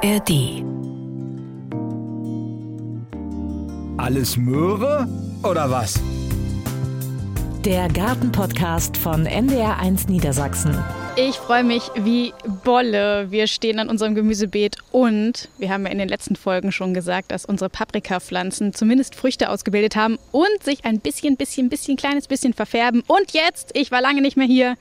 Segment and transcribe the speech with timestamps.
[0.00, 0.62] ARD.
[3.96, 5.08] Alles Möhre
[5.42, 6.00] oder was?
[7.64, 10.78] Der Gartenpodcast von NDR1 Niedersachsen.
[11.16, 12.32] Ich freue mich wie
[12.62, 13.32] Bolle.
[13.32, 17.32] Wir stehen an unserem Gemüsebeet und wir haben ja in den letzten Folgen schon gesagt,
[17.32, 22.54] dass unsere Paprikapflanzen zumindest Früchte ausgebildet haben und sich ein bisschen, bisschen, bisschen, kleines bisschen
[22.54, 23.02] verfärben.
[23.08, 24.76] Und jetzt, ich war lange nicht mehr hier,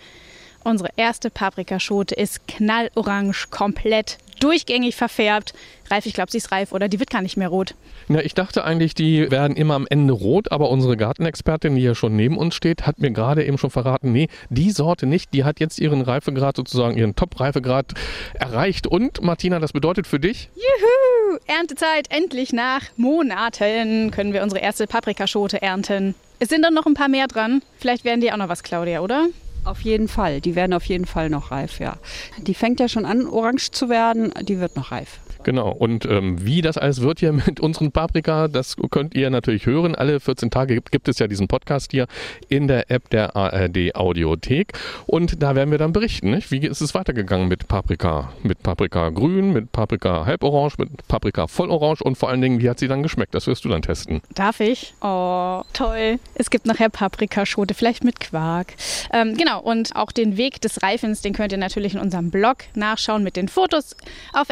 [0.64, 5.54] unsere erste Paprikaschote ist knallorange, komplett durchgängig verfärbt.
[5.90, 7.76] Reif, ich glaube, sie ist reif oder die wird gar nicht mehr rot.
[8.10, 11.96] Ja, ich dachte eigentlich, die werden immer am Ende rot, aber unsere Gartenexpertin, die hier
[11.96, 15.44] schon neben uns steht, hat mir gerade eben schon verraten, nee, die Sorte nicht, die
[15.44, 17.94] hat jetzt ihren Reifegrad sozusagen, ihren Top-Reifegrad
[18.34, 18.88] erreicht.
[18.88, 20.50] Und Martina, das bedeutet für dich?
[20.56, 21.38] Juhu!
[21.48, 26.16] Erntezeit, endlich nach Monaten können wir unsere erste Paprikaschote ernten.
[26.40, 27.62] Es sind dann noch ein paar mehr dran.
[27.80, 29.28] Vielleicht werden die auch noch was, Claudia, oder?
[29.68, 30.40] Auf jeden Fall.
[30.40, 31.98] Die werden auf jeden Fall noch reif, ja.
[32.38, 34.34] Die fängt ja schon an, orange zu werden.
[34.44, 35.20] Die wird noch reif.
[35.44, 35.72] Genau.
[35.72, 39.96] Und ähm, wie das alles wird hier mit unseren Paprika, das könnt ihr natürlich hören.
[39.96, 42.08] Alle 14 Tage gibt, gibt es ja diesen Podcast hier
[42.50, 44.74] in der App der ARD Audiothek.
[45.06, 46.52] Und da werden wir dann berichten, nicht?
[46.52, 48.34] wie ist es weitergegangen mit Paprika?
[48.44, 52.80] Mit Paprika grün, mit Paprika halborange, mit Paprika vollorange und vor allen Dingen, wie hat
[52.80, 53.34] sie dann geschmeckt?
[53.34, 54.22] Das wirst du dann testen.
[54.34, 54.94] Darf ich?
[55.02, 56.20] Oh, toll.
[56.36, 58.74] Es gibt nachher Paprikaschote, vielleicht mit Quark.
[59.14, 62.58] Ähm, genau, und auch den Weg des Reifens, den könnt ihr natürlich in unserem Blog
[62.76, 63.96] nachschauen mit den Fotos
[64.34, 64.50] auf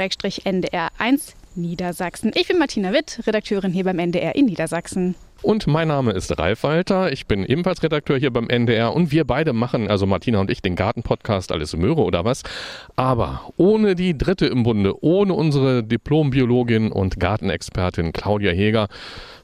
[0.00, 2.32] ndr.de-ndr1 Niedersachsen.
[2.34, 5.14] Ich bin Martina Witt, Redakteurin hier beim NDR in Niedersachsen.
[5.42, 7.12] Und mein Name ist Ralf Walter.
[7.12, 10.60] Ich bin ebenfalls Redakteur hier beim NDR und wir beide machen, also Martina und ich,
[10.60, 12.42] den Gartenpodcast Alles Möhre oder was.
[12.96, 18.88] Aber ohne die dritte im Bunde, ohne unsere Diplombiologin und Gartenexpertin Claudia Heger,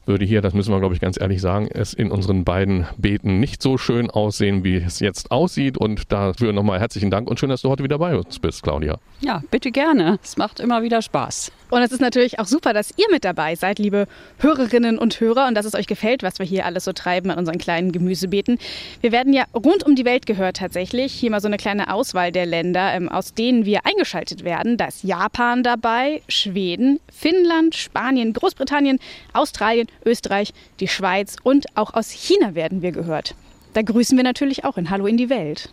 [0.07, 3.41] würde hier, das müssen wir glaube ich ganz ehrlich sagen, es in unseren beiden Beeten
[3.41, 5.79] nicht so schön aussehen, wie es jetzt aussieht.
[5.79, 8.99] Und dafür nochmal herzlichen Dank und schön, dass du heute wieder bei uns bist, Claudia.
[9.21, 10.19] Ja, bitte gerne.
[10.23, 11.53] Es macht immer wieder Spaß.
[11.71, 14.07] Und es ist natürlich auch super, dass ihr mit dabei seid, liebe
[14.39, 17.39] Hörerinnen und Hörer, und dass es euch gefällt, was wir hier alles so treiben an
[17.39, 18.59] unseren kleinen Gemüsebeeten.
[19.01, 21.13] Wir werden ja rund um die Welt gehört tatsächlich.
[21.13, 24.77] Hier mal so eine kleine Auswahl der Länder, ähm, aus denen wir eingeschaltet werden.
[24.77, 29.01] Da ist Japan dabei, Schweden, Finnland, Spanien, Großbritannien,
[29.33, 33.35] Australien, Österreich, die Schweiz und auch aus China werden wir gehört.
[33.75, 35.71] Da grüßen wir natürlich auch in Hallo in die Welt.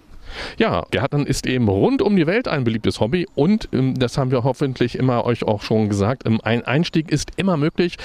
[0.57, 4.31] Ja, Gärtnern ist eben rund um die Welt ein beliebtes Hobby und ähm, das haben
[4.31, 6.23] wir hoffentlich immer euch auch schon gesagt.
[6.25, 7.97] Ähm, ein Einstieg ist immer möglich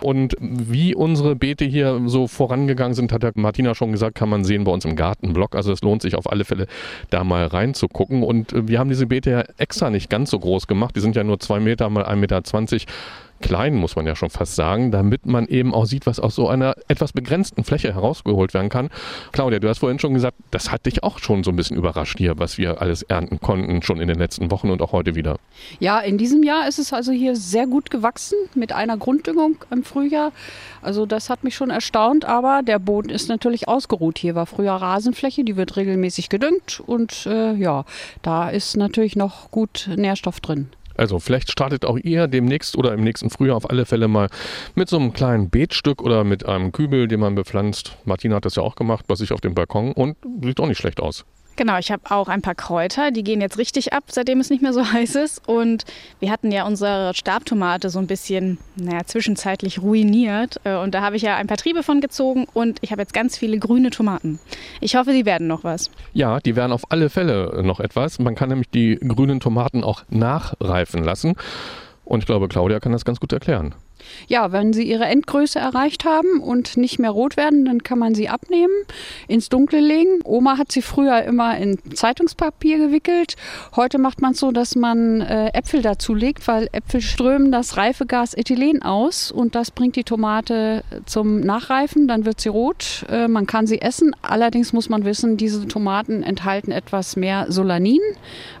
[0.00, 4.64] und wie unsere Beete hier so vorangegangen sind, hat Martina schon gesagt, kann man sehen
[4.64, 5.54] bei uns im Gartenblog.
[5.54, 6.66] Also es lohnt sich auf alle Fälle
[7.10, 10.66] da mal reinzugucken und äh, wir haben diese Beete ja extra nicht ganz so groß
[10.66, 10.96] gemacht.
[10.96, 12.42] Die sind ja nur zwei Meter mal 1,20 Meter
[13.40, 16.48] klein, muss man ja schon fast sagen, damit man eben auch sieht, was aus so
[16.48, 18.90] einer etwas begrenzten Fläche herausgeholt werden kann.
[19.32, 22.18] Claudia, du hast vorhin schon gesagt, das hat dich auch schon so ein bisschen überrascht
[22.18, 25.36] hier, was wir alles ernten konnten, schon in den letzten Wochen und auch heute wieder.
[25.80, 29.84] Ja, in diesem Jahr ist es also hier sehr gut gewachsen mit einer Grunddüngung im
[29.84, 30.32] Frühjahr.
[30.82, 34.18] Also das hat mich schon erstaunt, aber der Boden ist natürlich ausgeruht.
[34.18, 37.84] Hier war früher Rasenfläche, die wird regelmäßig gedüngt und äh, ja,
[38.22, 40.68] da ist natürlich noch gut Nährstoff drin.
[40.96, 44.28] Also vielleicht startet auch ihr demnächst oder im nächsten Frühjahr auf alle Fälle mal
[44.74, 47.96] mit so einem kleinen Beetstück oder mit einem Kübel, den man bepflanzt.
[48.04, 50.78] Martina hat das ja auch gemacht bei sich auf dem Balkon und sieht auch nicht
[50.78, 51.24] schlecht aus.
[51.56, 54.62] Genau, ich habe auch ein paar Kräuter, die gehen jetzt richtig ab, seitdem es nicht
[54.62, 55.48] mehr so heiß ist.
[55.48, 55.84] Und
[56.20, 60.60] wir hatten ja unsere Stabtomate so ein bisschen, naja, zwischenzeitlich ruiniert.
[60.64, 63.14] Äh, und da habe ich ja ein paar Triebe von gezogen und ich habe jetzt
[63.14, 64.38] ganz viele grüne Tomaten.
[64.80, 65.90] Ich hoffe, die werden noch was.
[66.12, 68.18] Ja, die werden auf alle Fälle noch etwas.
[68.18, 71.36] Man kann nämlich die grünen Tomaten auch nachreifen lassen.
[72.04, 73.74] Und ich glaube, Claudia kann das ganz gut erklären.
[74.28, 78.14] Ja, wenn sie ihre Endgröße erreicht haben und nicht mehr rot werden, dann kann man
[78.14, 78.72] sie abnehmen,
[79.28, 80.20] ins Dunkle legen.
[80.24, 83.36] Oma hat sie früher immer in Zeitungspapier gewickelt.
[83.74, 87.76] Heute macht man es so, dass man äh, Äpfel dazu legt, weil Äpfel strömen das
[87.76, 92.08] Reifegas Ethylen aus und das bringt die Tomate zum Nachreifen.
[92.08, 93.04] Dann wird sie rot.
[93.08, 94.14] Äh, man kann sie essen.
[94.22, 98.00] Allerdings muss man wissen, diese Tomaten enthalten etwas mehr Solanin,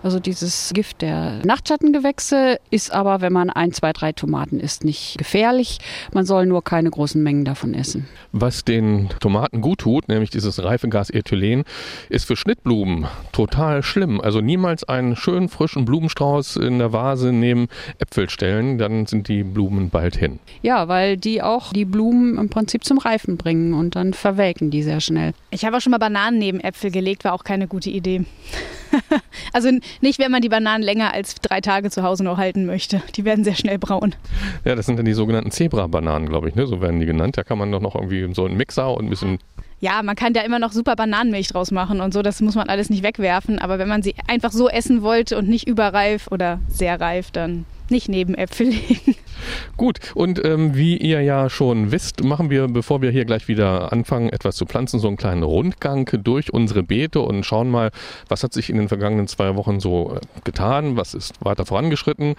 [0.02, 5.18] also dieses Gift der Nachtschattengewächse, ist aber, wenn man ein, zwei, drei Tomaten isst, nicht
[5.18, 5.78] gefährlich gefährlich.
[6.12, 8.06] Man soll nur keine großen Mengen davon essen.
[8.30, 11.64] Was den Tomaten gut tut, nämlich dieses Reifegas Ethylen,
[12.08, 14.20] ist für Schnittblumen total schlimm.
[14.20, 17.66] Also niemals einen schönen frischen Blumenstrauß in der Vase neben
[17.98, 20.38] Äpfel stellen, dann sind die Blumen bald hin.
[20.62, 24.84] Ja, weil die auch die Blumen im Prinzip zum Reifen bringen und dann verwelken die
[24.84, 25.32] sehr schnell.
[25.50, 28.24] Ich habe auch schon mal Bananen neben Äpfel gelegt, war auch keine gute Idee.
[29.52, 29.70] also
[30.00, 33.02] nicht, wenn man die Bananen länger als drei Tage zu Hause noch halten möchte.
[33.16, 34.14] Die werden sehr schnell braun.
[34.64, 36.66] Ja, das sind dann die sogenannten Zebra-Bananen, glaube ich, ne?
[36.66, 37.36] so werden die genannt.
[37.36, 39.38] Da kann man doch noch irgendwie so einen Mixer und ein bisschen
[39.80, 42.68] Ja, man kann da immer noch super Bananenmilch draus machen und so, das muss man
[42.68, 43.58] alles nicht wegwerfen.
[43.58, 47.64] Aber wenn man sie einfach so essen wollte und nicht überreif oder sehr reif, dann
[47.90, 49.16] nicht neben Äpfel legen.
[49.76, 53.92] Gut, und ähm, wie ihr ja schon wisst, machen wir, bevor wir hier gleich wieder
[53.92, 57.90] anfangen, etwas zu pflanzen, so einen kleinen Rundgang durch unsere Beete und schauen mal,
[58.28, 62.34] was hat sich in den vergangenen zwei Wochen so äh, getan, was ist weiter vorangeschritten.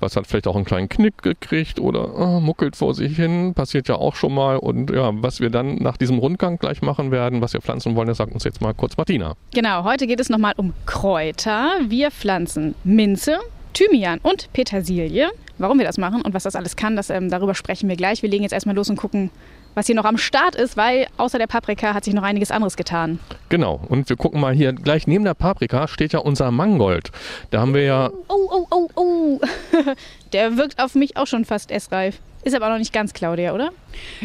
[0.00, 3.88] Was hat vielleicht auch einen kleinen Knick gekriegt oder oh, muckelt vor sich hin, passiert
[3.88, 4.56] ja auch schon mal.
[4.56, 8.08] Und ja, was wir dann nach diesem Rundgang gleich machen werden, was wir pflanzen wollen,
[8.08, 9.34] das sagt uns jetzt mal kurz Martina.
[9.54, 11.72] Genau, heute geht es nochmal um Kräuter.
[11.88, 13.38] Wir pflanzen Minze,
[13.72, 15.30] Thymian und Petersilie.
[15.58, 18.22] Warum wir das machen und was das alles kann, das, ähm, darüber sprechen wir gleich.
[18.22, 19.30] Wir legen jetzt erstmal los und gucken,
[19.76, 22.76] was hier noch am Start ist, weil außer der Paprika hat sich noch einiges anderes
[22.76, 23.20] getan.
[23.50, 27.12] Genau, und wir gucken mal hier, gleich neben der Paprika steht ja unser Mangold.
[27.50, 28.10] Da haben wir ja...
[28.28, 29.40] Oh, oh, oh, oh.
[30.32, 32.18] der wirkt auf mich auch schon fast essreif.
[32.42, 33.70] Ist aber noch nicht ganz, Claudia, oder?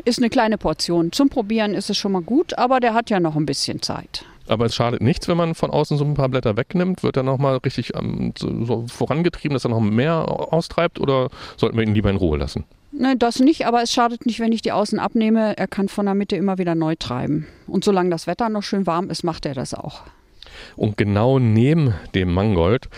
[0.05, 1.11] Ist eine kleine Portion.
[1.11, 4.23] Zum Probieren ist es schon mal gut, aber der hat ja noch ein bisschen Zeit.
[4.47, 7.03] Aber es schadet nichts, wenn man von außen so ein paar Blätter wegnimmt.
[7.03, 11.77] Wird er nochmal richtig ähm, so, so vorangetrieben, dass er noch mehr austreibt oder sollten
[11.77, 12.63] wir ihn lieber in Ruhe lassen?
[12.91, 15.57] Nein, das nicht, aber es schadet nicht, wenn ich die außen abnehme.
[15.57, 17.47] Er kann von der Mitte immer wieder neu treiben.
[17.67, 20.03] Und solange das Wetter noch schön warm ist, macht er das auch.
[20.75, 22.89] Und genau neben dem Mangold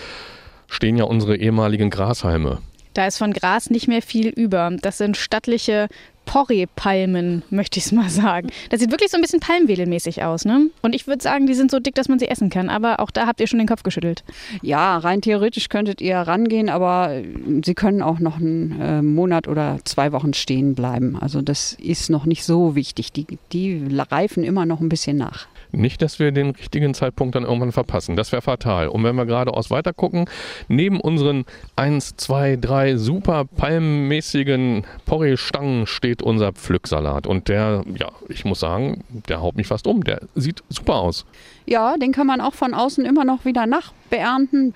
[0.67, 2.59] stehen ja unsere ehemaligen Grashalme.
[2.93, 4.71] Da ist von Gras nicht mehr viel über.
[4.81, 5.87] Das sind stattliche
[6.25, 8.49] Porree-Palmen, möchte ich es mal sagen.
[8.69, 10.69] Das sieht wirklich so ein bisschen palmwedelmäßig aus, ne?
[10.81, 12.69] Und ich würde sagen, die sind so dick, dass man sie essen kann.
[12.69, 14.23] Aber auch da habt ihr schon den Kopf geschüttelt.
[14.61, 17.21] Ja, rein theoretisch könntet ihr rangehen, aber
[17.63, 21.17] sie können auch noch einen äh, Monat oder zwei Wochen stehen bleiben.
[21.19, 23.11] Also das ist noch nicht so wichtig.
[23.11, 25.47] Die, die reifen immer noch ein bisschen nach.
[25.75, 28.15] Nicht, dass wir den richtigen Zeitpunkt dann irgendwann verpassen.
[28.15, 28.87] Das wäre fatal.
[28.87, 30.29] Und wenn wir geradeaus weiter gucken,
[30.67, 37.25] neben unseren 1, 2, 3 super palmmäßigen Porree-Stangen steht unser Pflücksalat.
[37.25, 40.03] Und der, ja, ich muss sagen, der haut mich fast um.
[40.03, 41.25] Der sieht super aus.
[41.65, 44.75] Ja, den kann man auch von außen immer noch wieder nachbeernten.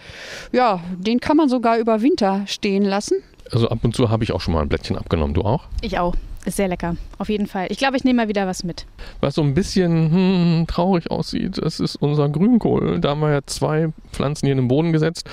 [0.51, 3.17] Ja, den kann man sogar über Winter stehen lassen.
[3.51, 5.33] Also ab und zu habe ich auch schon mal ein Blättchen abgenommen.
[5.33, 5.65] Du auch?
[5.81, 6.15] Ich auch.
[6.47, 7.67] Ist sehr lecker, auf jeden Fall.
[7.69, 8.85] Ich glaube, ich nehme mal wieder was mit.
[9.19, 13.01] Was so ein bisschen hm, traurig aussieht, das ist unser Grünkohl.
[13.01, 15.29] Da haben wir ja zwei Pflanzen hier in den Boden gesetzt.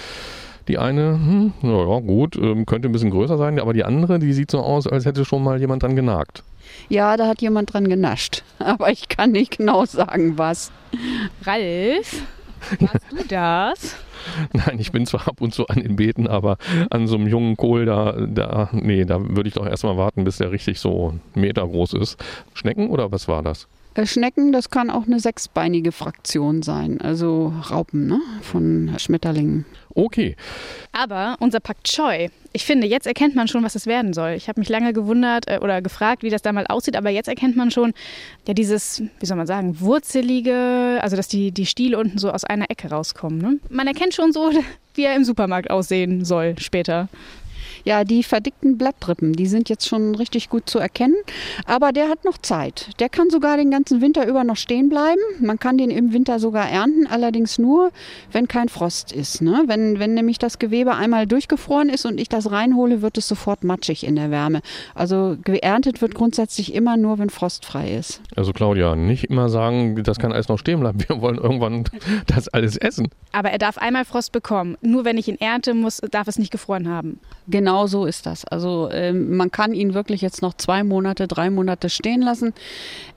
[0.66, 4.32] Die eine, hm, ja gut, ähm, könnte ein bisschen größer sein, aber die andere, die
[4.32, 6.42] sieht so aus, als hätte schon mal jemand dran genagt.
[6.88, 8.42] Ja, da hat jemand dran genascht.
[8.58, 10.72] Aber ich kann nicht genau sagen, was.
[11.44, 12.22] Ralf,
[12.80, 13.96] warst du das?
[14.52, 16.56] Nein, ich bin zwar ab und zu an den Beeten, aber
[16.90, 20.38] an so einem jungen Kohl, da, da, nee, da würde ich doch erstmal warten, bis
[20.38, 22.22] der richtig so einen Meter groß ist.
[22.54, 23.68] Schnecken oder was war das?
[23.94, 28.20] Äh, Schnecken, das kann auch eine sechsbeinige Fraktion sein, also Raupen ne?
[28.42, 29.64] von Schmetterlingen.
[29.94, 30.34] Okay.
[30.92, 34.30] Aber unser Pak Choi, ich finde, jetzt erkennt man schon, was es werden soll.
[34.32, 37.28] Ich habe mich lange gewundert äh, oder gefragt, wie das da mal aussieht, aber jetzt
[37.28, 37.92] erkennt man schon,
[38.48, 42.44] ja, dieses, wie soll man sagen, wurzelige, also dass die, die Stiele unten so aus
[42.44, 43.38] einer Ecke rauskommen.
[43.38, 43.58] Ne?
[43.70, 44.50] Man erkennt schon so,
[44.94, 47.08] wie er im Supermarkt aussehen soll später.
[47.84, 51.16] Ja, die verdickten Blattrippen, die sind jetzt schon richtig gut zu erkennen.
[51.66, 52.88] Aber der hat noch Zeit.
[52.98, 55.20] Der kann sogar den ganzen Winter über noch stehen bleiben.
[55.40, 57.90] Man kann den im Winter sogar ernten, allerdings nur,
[58.32, 59.42] wenn kein Frost ist.
[59.42, 59.64] Ne?
[59.66, 63.64] Wenn, wenn nämlich das Gewebe einmal durchgefroren ist und ich das reinhole, wird es sofort
[63.64, 64.62] matschig in der Wärme.
[64.94, 68.22] Also geerntet wird grundsätzlich immer nur, wenn frostfrei ist.
[68.34, 70.98] Also Claudia, nicht immer sagen, das kann alles noch stehen bleiben.
[71.06, 71.84] Wir wollen irgendwann
[72.26, 73.08] das alles essen.
[73.32, 74.76] Aber er darf einmal Frost bekommen.
[74.80, 77.20] Nur wenn ich ihn ernte muss, darf es nicht gefroren haben.
[77.46, 78.46] Genau so ist das.
[78.46, 82.54] Also ähm, man kann ihn wirklich jetzt noch zwei Monate, drei Monate stehen lassen.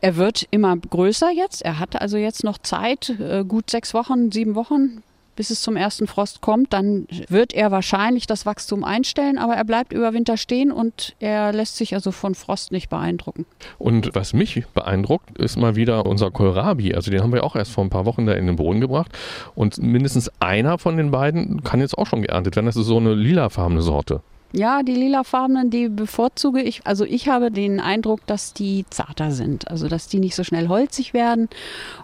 [0.02, 1.62] Er wird immer größer jetzt.
[1.62, 5.02] Er hat also jetzt noch Zeit, äh, gut sechs Wochen, sieben Wochen,
[5.38, 6.74] bis es zum ersten Frost kommt.
[6.74, 11.54] Dann wird er wahrscheinlich das Wachstum einstellen, aber er bleibt über Winter stehen und er
[11.54, 13.46] lässt sich also von Frost nicht beeindrucken.
[13.78, 16.94] Und was mich beeindruckt, ist mal wieder unser Kohlrabi.
[16.94, 19.12] Also den haben wir auch erst vor ein paar Wochen da in den Boden gebracht.
[19.56, 22.66] Und mindestens einer von den beiden kann jetzt auch schon geerntet werden.
[22.66, 24.22] Das ist so eine lilafarbene Sorte.
[24.54, 26.82] Ja, die lilafarbenen, die bevorzuge ich.
[26.86, 29.68] Also ich habe den Eindruck, dass die zarter sind.
[29.70, 31.50] Also dass die nicht so schnell holzig werden.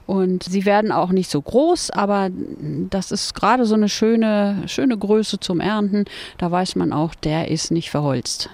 [0.06, 2.30] Und sie werden auch nicht so groß, aber
[2.90, 6.06] das ist gerade so eine schöne, schöne Größe zum Ernten.
[6.38, 8.50] Da weiß man auch, der ist nicht verholzt.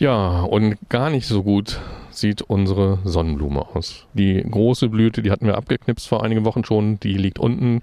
[0.00, 1.78] Ja, und gar nicht so gut
[2.10, 4.06] sieht unsere Sonnenblume aus.
[4.14, 7.82] Die große Blüte, die hatten wir abgeknipst vor einigen Wochen schon, die liegt unten.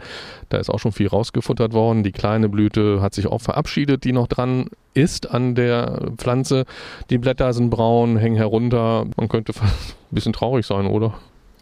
[0.49, 2.03] Da ist auch schon viel rausgefuttert worden.
[2.03, 6.65] Die kleine Blüte hat sich auch verabschiedet, die noch dran ist an der Pflanze.
[7.11, 9.05] Die Blätter sind braun, hängen herunter.
[9.15, 11.13] Man könnte fast ein bisschen traurig sein, oder?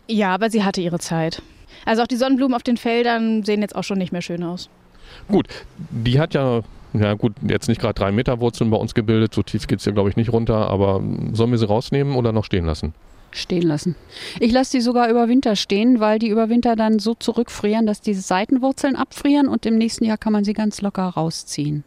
[0.07, 1.41] Ja, aber sie hatte ihre Zeit.
[1.85, 4.69] Also auch die Sonnenblumen auf den Feldern sehen jetzt auch schon nicht mehr schön aus.
[5.27, 5.47] Gut,
[5.89, 6.61] die hat ja
[6.99, 9.85] ja gut, jetzt nicht gerade drei Meter Wurzeln bei uns gebildet, so tief geht es
[9.85, 11.01] ja glaube ich nicht runter, aber
[11.33, 12.93] sollen wir sie rausnehmen oder noch stehen lassen?
[13.31, 13.95] Stehen lassen.
[14.39, 17.99] Ich lasse die sogar über Winter stehen, weil die über Winter dann so zurückfrieren, dass
[17.99, 21.83] die Seitenwurzeln abfrieren und im nächsten Jahr kann man sie ganz locker rausziehen.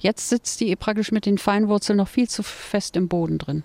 [0.00, 3.62] Jetzt sitzt die praktisch mit den Feinwurzeln noch viel zu fest im Boden drin.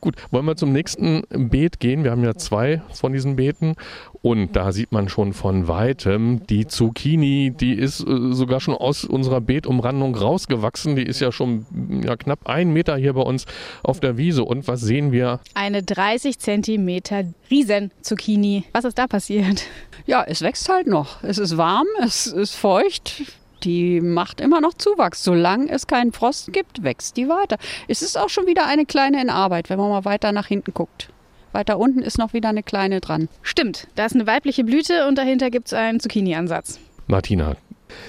[0.00, 2.02] Gut, wollen wir zum nächsten Beet gehen?
[2.02, 3.74] Wir haben ja zwei von diesen Beeten
[4.22, 9.04] und da sieht man schon von weitem die Zucchini, die ist äh, sogar schon aus
[9.04, 10.94] unserer Beetumrandung rausgewachsen.
[10.94, 11.64] Die ist ja schon
[12.04, 13.46] ja, knapp einen Meter hier bei uns
[13.82, 14.44] auf der Wiese.
[14.44, 15.40] Und was sehen wir?
[15.54, 18.64] Eine 30 Zentimeter Riesen-Zucchini.
[18.72, 19.62] Was ist da passiert?
[20.06, 21.22] Ja, es wächst halt noch.
[21.22, 23.22] Es ist warm, es ist feucht
[23.62, 25.22] die macht immer noch Zuwachs.
[25.22, 27.58] Solange es keinen Frost gibt, wächst die weiter.
[27.88, 30.72] Es ist auch schon wieder eine kleine in Arbeit, wenn man mal weiter nach hinten
[30.72, 31.10] guckt.
[31.52, 33.28] Weiter unten ist noch wieder eine kleine dran.
[33.42, 36.78] Stimmt, da ist eine weibliche Blüte und dahinter gibt es einen Zucchini-Ansatz.
[37.06, 37.56] Martina,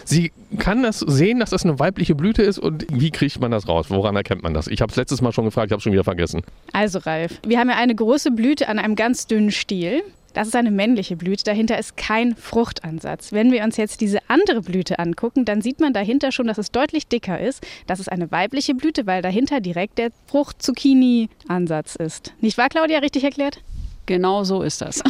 [0.06, 3.68] Sie kann das sehen, dass das eine weibliche Blüte ist und wie kriegt man das
[3.68, 3.88] raus?
[3.90, 4.68] Woran erkennt man das?
[4.68, 6.42] Ich habe es letztes Mal schon gefragt, ich habe es schon wieder vergessen.
[6.74, 10.04] Also Ralf, wir haben ja eine große Blüte an einem ganz dünnen Stiel.
[10.34, 13.34] Das ist eine männliche Blüte, dahinter ist kein Fruchtansatz.
[13.34, 16.72] Wenn wir uns jetzt diese andere Blüte angucken, dann sieht man dahinter schon, dass es
[16.72, 17.66] deutlich dicker ist.
[17.86, 22.34] Das ist eine weibliche Blüte, weil dahinter direkt der Frucht-Zucchini-Ansatz ist.
[22.40, 23.62] Nicht wahr, Claudia, richtig erklärt?
[24.06, 25.04] Genau so ist das.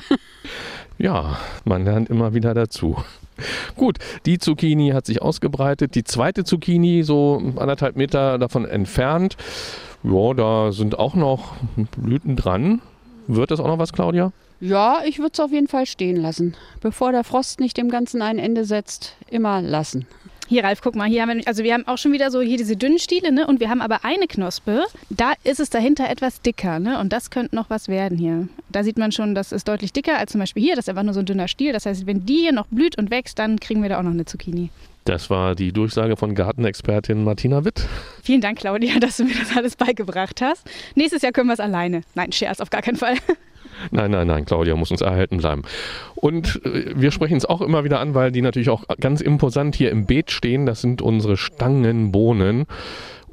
[0.97, 2.97] ja, man lernt immer wieder dazu.
[3.75, 5.95] Gut, die Zucchini hat sich ausgebreitet.
[5.95, 9.37] Die zweite Zucchini, so anderthalb Meter davon entfernt.
[10.03, 11.53] Ja, da sind auch noch
[11.97, 12.81] Blüten dran.
[13.27, 14.31] Wird das auch noch was, Claudia?
[14.61, 16.55] Ja, ich würde es auf jeden Fall stehen lassen.
[16.81, 20.05] Bevor der Frost nicht dem Ganzen ein Ende setzt, immer lassen.
[20.47, 22.57] Hier, Ralf, guck mal, hier haben wir, also wir haben auch schon wieder so hier
[22.57, 23.47] diese dünnen Stiele, ne?
[23.47, 26.99] Und wir haben aber eine Knospe, da ist es dahinter etwas dicker, ne?
[26.99, 28.49] Und das könnte noch was werden hier.
[28.69, 31.03] Da sieht man schon, das ist deutlich dicker als zum Beispiel hier, das ist einfach
[31.03, 31.73] nur so ein dünner Stiel.
[31.73, 34.11] Das heißt, wenn die hier noch blüht und wächst, dann kriegen wir da auch noch
[34.11, 34.69] eine Zucchini.
[35.05, 37.87] Das war die Durchsage von Gartenexpertin Martina Witt.
[38.21, 40.69] Vielen Dank, Claudia, dass du mir das alles beigebracht hast.
[40.95, 42.01] Nächstes Jahr können wir es alleine.
[42.13, 43.15] Nein, Scherz, auf gar keinen Fall.
[43.89, 45.63] Nein, nein, nein, Claudia muss uns erhalten bleiben.
[46.15, 49.75] Und äh, wir sprechen es auch immer wieder an, weil die natürlich auch ganz imposant
[49.75, 50.65] hier im Beet stehen.
[50.65, 52.65] Das sind unsere Stangenbohnen.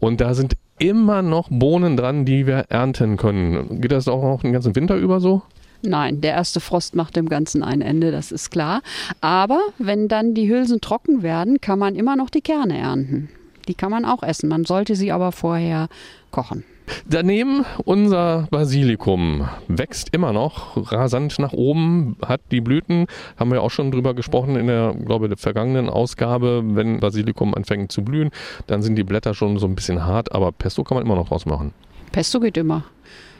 [0.00, 3.80] Und da sind immer noch Bohnen dran, die wir ernten können.
[3.80, 5.42] Geht das auch noch den ganzen Winter über so?
[5.82, 8.82] Nein, der erste Frost macht dem Ganzen ein Ende, das ist klar.
[9.20, 13.28] Aber wenn dann die Hülsen trocken werden, kann man immer noch die Kerne ernten.
[13.68, 14.48] Die kann man auch essen.
[14.48, 15.88] Man sollte sie aber vorher
[16.30, 16.64] kochen.
[17.06, 23.70] Daneben unser Basilikum wächst immer noch rasant nach oben, hat die Blüten, haben wir auch
[23.70, 26.62] schon drüber gesprochen in der, glaube der vergangenen Ausgabe.
[26.64, 28.30] Wenn Basilikum anfängt zu blühen,
[28.66, 31.28] dann sind die Blätter schon so ein bisschen hart, aber Pesto kann man immer noch
[31.28, 31.72] draus machen.
[32.12, 32.84] Pesto geht immer.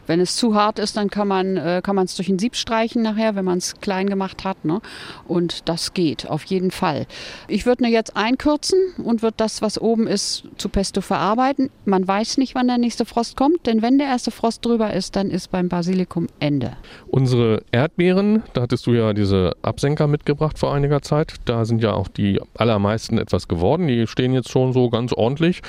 [0.09, 3.37] Wenn es zu hart ist, dann kann man äh, es durch ein Sieb streichen nachher,
[3.37, 4.65] wenn man es klein gemacht hat.
[4.65, 4.81] Ne?
[5.27, 7.07] Und das geht auf jeden Fall.
[7.47, 11.71] Ich würde nur jetzt einkürzen und würde das, was oben ist, zu Pesto verarbeiten.
[11.85, 15.15] Man weiß nicht, wann der nächste Frost kommt, denn wenn der erste Frost drüber ist,
[15.15, 16.73] dann ist beim Basilikum Ende.
[17.09, 21.35] Unsere Erdbeeren, da hattest du ja diese Absenker mitgebracht vor einiger Zeit.
[21.45, 23.89] Da sind ja auch die allermeisten etwas geworden.
[23.89, 25.61] Die stehen jetzt schon so ganz ordentlich.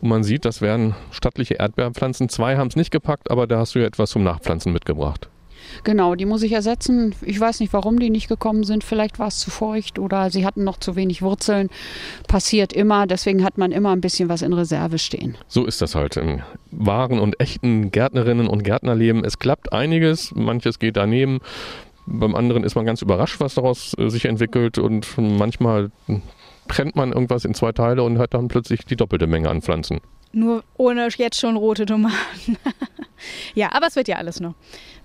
[0.00, 2.28] Und man sieht, das wären stattliche Erdbeerpflanzen.
[2.28, 5.28] Zwei haben es nicht gepackt, aber da hast du ja etwas zum Nachpflanzen mitgebracht.
[5.84, 7.14] Genau, die muss ich ersetzen.
[7.22, 8.84] Ich weiß nicht, warum die nicht gekommen sind.
[8.84, 11.68] Vielleicht war es zu feucht oder sie hatten noch zu wenig Wurzeln.
[12.28, 13.06] Passiert immer.
[13.06, 15.36] Deswegen hat man immer ein bisschen was in Reserve stehen.
[15.48, 19.24] So ist das halt im wahren und echten Gärtnerinnen und Gärtnerleben.
[19.24, 21.40] Es klappt einiges, manches geht daneben.
[22.06, 25.90] Beim anderen ist man ganz überrascht, was daraus äh, sich entwickelt und manchmal
[26.68, 30.00] trennt man irgendwas in zwei Teile und hat dann plötzlich die doppelte Menge an Pflanzen.
[30.32, 32.58] Nur ohne jetzt schon rote Tomaten.
[33.54, 34.54] ja, aber es wird ja alles noch.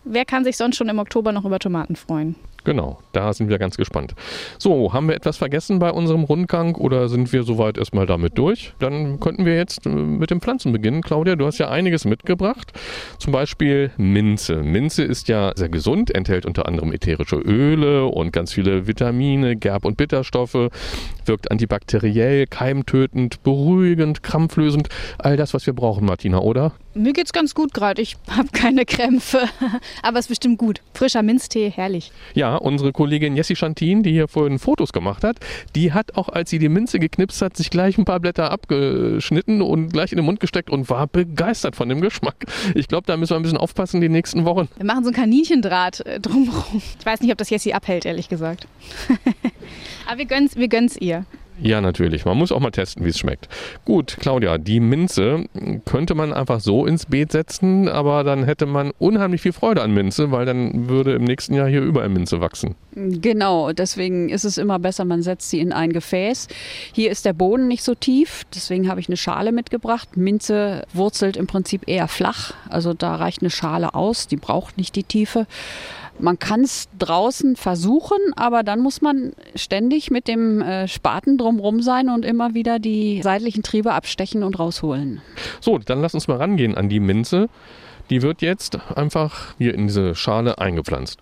[0.03, 2.35] Wer kann sich sonst schon im Oktober noch über Tomaten freuen?
[2.63, 4.13] Genau, da sind wir ganz gespannt.
[4.59, 8.73] So, haben wir etwas vergessen bei unserem Rundgang oder sind wir soweit erstmal damit durch?
[8.77, 11.01] Dann könnten wir jetzt äh, mit den Pflanzen beginnen.
[11.01, 12.71] Claudia, du hast ja einiges mitgebracht.
[13.17, 14.57] Zum Beispiel Minze.
[14.57, 19.85] Minze ist ja sehr gesund, enthält unter anderem ätherische Öle und ganz viele Vitamine, Gerb-
[19.85, 20.69] und Bitterstoffe,
[21.25, 24.87] wirkt antibakteriell, keimtötend, beruhigend, krampflösend.
[25.17, 26.73] All das, was wir brauchen, Martina, oder?
[26.93, 28.01] Mir geht's ganz gut gerade.
[28.01, 29.47] Ich habe keine Krämpfe.
[30.01, 30.81] Aber es ist bestimmt gut.
[30.93, 32.11] Frischer Minztee, herrlich.
[32.33, 35.37] Ja, unsere Kollegin Jessie Chantin, die hier vorhin Fotos gemacht hat,
[35.73, 39.61] die hat auch, als sie die Minze geknipst hat, sich gleich ein paar Blätter abgeschnitten
[39.61, 42.35] und gleich in den Mund gesteckt und war begeistert von dem Geschmack.
[42.75, 44.67] Ich glaube, da müssen wir ein bisschen aufpassen die nächsten Wochen.
[44.75, 46.81] Wir machen so ein Kaninchendraht äh, drumherum.
[46.99, 48.67] Ich weiß nicht, ob das Jessie abhält, ehrlich gesagt.
[50.07, 51.25] Aber wir gönnen's, wir gönnen's ihr.
[51.61, 52.25] Ja, natürlich.
[52.25, 53.47] Man muss auch mal testen, wie es schmeckt.
[53.85, 55.45] Gut, Claudia, die Minze
[55.85, 59.93] könnte man einfach so ins Beet setzen, aber dann hätte man unheimlich viel Freude an
[59.93, 62.75] Minze, weil dann würde im nächsten Jahr hier überall Minze wachsen.
[62.95, 66.47] Genau, deswegen ist es immer besser, man setzt sie in ein Gefäß.
[66.93, 70.17] Hier ist der Boden nicht so tief, deswegen habe ich eine Schale mitgebracht.
[70.17, 74.95] Minze wurzelt im Prinzip eher flach, also da reicht eine Schale aus, die braucht nicht
[74.95, 75.45] die Tiefe.
[76.19, 81.81] Man kann es draußen versuchen, aber dann muss man ständig mit dem äh, Spaten drumrum
[81.81, 85.21] sein und immer wieder die seitlichen Triebe abstechen und rausholen.
[85.59, 87.49] So, dann lass uns mal rangehen an die Minze.
[88.09, 91.19] Die wird jetzt einfach hier in diese Schale eingepflanzt.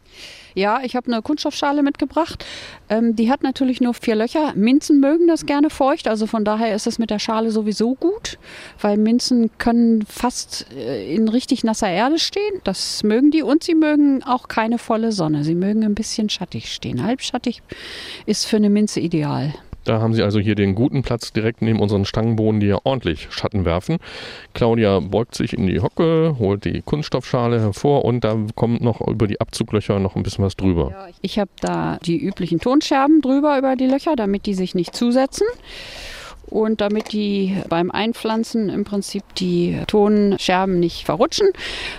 [0.56, 2.46] Ja, ich habe eine Kunststoffschale mitgebracht.
[2.89, 4.53] Ähm, die hat natürlich nur vier Löcher.
[4.56, 8.38] Minzen mögen das gerne feucht, also von daher ist es mit der Schale sowieso gut,
[8.82, 12.62] weil Minzen können fast äh, in richtig nasser Erde stehen.
[12.63, 15.44] Das mögen die und sie mögen auch keine volle Sonne.
[15.44, 17.03] Sie mögen ein bisschen schattig stehen.
[17.03, 17.62] Halbschattig
[18.25, 19.53] ist für eine Minze ideal.
[19.89, 23.27] Da haben Sie also hier den guten Platz direkt neben unseren Stangenbohnen, die ja ordentlich
[23.31, 23.98] Schatten werfen.
[24.53, 29.25] Claudia beugt sich in die Hocke, holt die Kunststoffschale hervor und da kommt noch über
[29.25, 31.08] die Abzuglöcher noch ein bisschen was drüber.
[31.24, 35.48] Ich habe da die üblichen Tonscherben drüber über die Löcher, damit die sich nicht zusetzen.
[36.46, 41.48] Und damit die beim Einpflanzen im Prinzip die Tonscherben nicht verrutschen,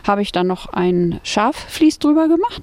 [0.05, 2.63] habe ich dann noch ein Schafvlies drüber gemacht.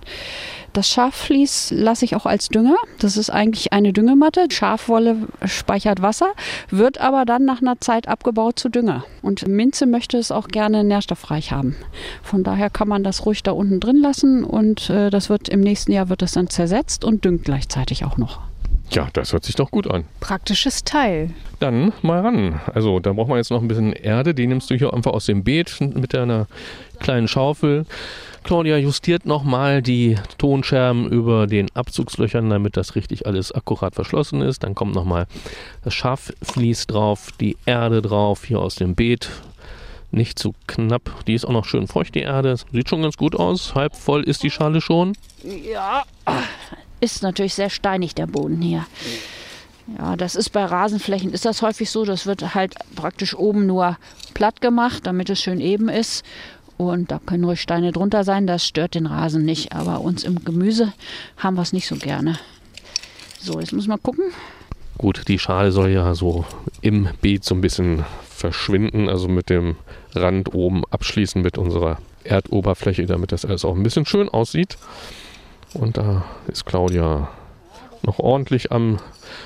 [0.77, 2.75] Das Schafvlies lasse ich auch als Dünger.
[2.99, 4.45] Das ist eigentlich eine Düngematte.
[4.51, 6.33] Schafwolle speichert Wasser,
[6.69, 9.03] wird aber dann nach einer Zeit abgebaut zu Dünger.
[9.23, 11.75] Und Minze möchte es auch gerne nährstoffreich haben.
[12.21, 15.61] Von daher kann man das ruhig da unten drin lassen und äh, das wird im
[15.61, 18.39] nächsten Jahr wird es dann zersetzt und düngt gleichzeitig auch noch.
[18.91, 20.05] Ja, das hört sich doch gut an.
[20.19, 21.31] Praktisches Teil.
[21.59, 22.61] Dann mal ran.
[22.71, 24.35] Also da braucht man jetzt noch ein bisschen Erde.
[24.35, 26.45] Die nimmst du hier einfach aus dem Beet mit deiner
[26.99, 27.87] kleinen Schaufel.
[28.47, 34.63] Claudia justiert nochmal die Tonscherben über den Abzugslöchern, damit das richtig alles akkurat verschlossen ist.
[34.63, 35.27] Dann kommt nochmal
[35.83, 39.29] das Schafvlies drauf, die Erde drauf, hier aus dem Beet.
[40.11, 41.25] Nicht zu knapp.
[41.27, 42.55] Die ist auch noch schön feucht, die Erde.
[42.71, 43.75] Sieht schon ganz gut aus.
[43.75, 45.11] Halb voll ist die Schale schon.
[45.43, 46.05] Ja,
[47.01, 48.85] ist natürlich sehr steinig der Boden hier.
[49.97, 52.05] Ja, das ist bei Rasenflächen ist das häufig so.
[52.05, 53.97] Das wird halt praktisch oben nur
[54.33, 56.23] platt gemacht, damit es schön eben ist.
[56.77, 58.47] Und da können ruhig Steine drunter sein.
[58.47, 59.73] Das stört den Rasen nicht.
[59.73, 60.93] Aber uns im Gemüse
[61.37, 62.37] haben wir es nicht so gerne.
[63.39, 64.25] So, jetzt muss man gucken.
[64.97, 66.45] Gut, die Schale soll ja so
[66.81, 69.75] im Beet so ein bisschen verschwinden, also mit dem
[70.15, 74.77] Rand oben abschließen mit unserer Erdoberfläche, damit das alles auch ein bisschen schön aussieht.
[75.73, 77.29] Und da ist Claudia
[78.03, 78.99] noch ordentlich am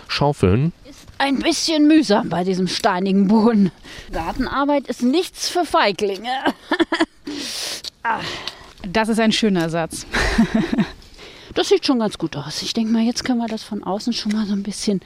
[0.07, 0.71] Schaufeln.
[0.89, 3.71] Ist ein bisschen mühsam bei diesem steinigen Boden.
[4.11, 6.29] Gartenarbeit ist nichts für Feiglinge.
[8.03, 8.21] ah.
[8.87, 10.07] Das ist ein schöner Satz.
[11.53, 12.61] das sieht schon ganz gut aus.
[12.63, 15.01] Ich denke mal, jetzt können wir das von außen schon mal so ein bisschen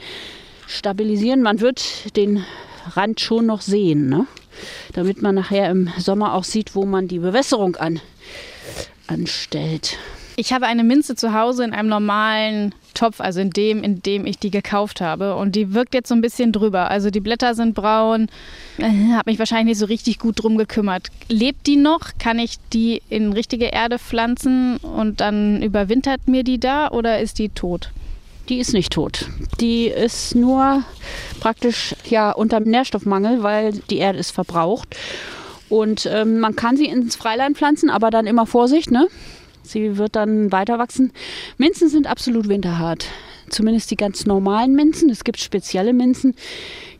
[0.66, 1.42] stabilisieren.
[1.42, 2.44] Man wird den
[2.94, 4.26] Rand schon noch sehen, ne?
[4.92, 8.00] damit man nachher im Sommer auch sieht, wo man die Bewässerung an,
[9.06, 9.98] anstellt.
[10.38, 14.26] Ich habe eine Minze zu Hause in einem normalen Topf, also in dem, in dem
[14.26, 15.34] ich die gekauft habe.
[15.34, 16.90] Und die wirkt jetzt so ein bisschen drüber.
[16.90, 18.28] Also die Blätter sind braun.
[18.76, 21.08] Äh, habe mich wahrscheinlich nicht so richtig gut drum gekümmert.
[21.28, 22.18] Lebt die noch?
[22.18, 27.38] Kann ich die in richtige Erde pflanzen und dann überwintert mir die da oder ist
[27.38, 27.90] die tot?
[28.50, 29.28] Die ist nicht tot.
[29.60, 30.84] Die ist nur
[31.40, 34.94] praktisch ja unter Nährstoffmangel, weil die Erde ist verbraucht.
[35.68, 39.08] Und ähm, man kann sie ins Freiland pflanzen, aber dann immer Vorsicht, ne?
[39.66, 41.12] Sie wird dann weiter wachsen.
[41.58, 43.06] Minzen sind absolut winterhart.
[43.48, 45.08] Zumindest die ganz normalen Minzen.
[45.08, 46.34] Es gibt spezielle Minzen,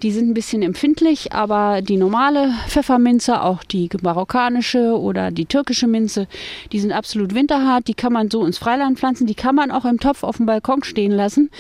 [0.03, 5.87] die sind ein bisschen empfindlich, aber die normale Pfefferminze, auch die marokkanische oder die türkische
[5.87, 6.29] Minze,
[6.71, 7.89] die sind absolut winterhart.
[7.89, 9.27] Die kann man so ins Freiland pflanzen.
[9.27, 11.51] Die kann man auch im Topf auf dem Balkon stehen lassen.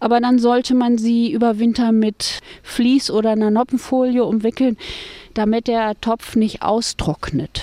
[0.00, 4.76] Aber dann sollte man sie über Winter mit Vlies oder einer Noppenfolie umwickeln,
[5.34, 7.62] damit der Topf nicht austrocknet.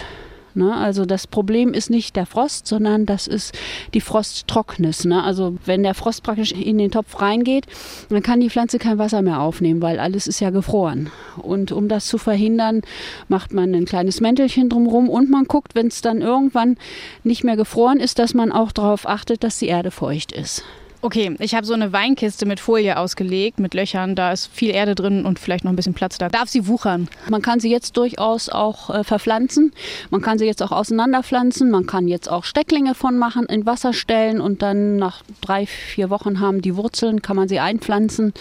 [0.55, 0.75] Ne?
[0.75, 3.53] Also das Problem ist nicht der Frost, sondern das ist
[3.93, 5.05] die Frosttrocknis.
[5.05, 5.23] Ne?
[5.23, 7.65] Also wenn der Frost praktisch in den Topf reingeht,
[8.09, 11.11] dann kann die Pflanze kein Wasser mehr aufnehmen, weil alles ist ja gefroren.
[11.37, 12.81] Und um das zu verhindern,
[13.27, 16.77] macht man ein kleines Mäntelchen drumherum und man guckt, wenn es dann irgendwann
[17.23, 20.63] nicht mehr gefroren ist, dass man auch darauf achtet, dass die Erde feucht ist.
[21.05, 24.15] Okay, ich habe so eine Weinkiste mit Folie ausgelegt, mit Löchern.
[24.15, 26.29] Da ist viel Erde drin und vielleicht noch ein bisschen Platz da.
[26.29, 27.07] Darf sie wuchern?
[27.29, 29.71] Man kann sie jetzt durchaus auch äh, verpflanzen.
[30.09, 31.69] Man kann sie jetzt auch auseinanderpflanzen.
[31.69, 36.09] Man kann jetzt auch Stecklinge von machen, in Wasser stellen und dann nach drei, vier
[36.09, 38.33] Wochen haben die Wurzeln, kann man sie einpflanzen.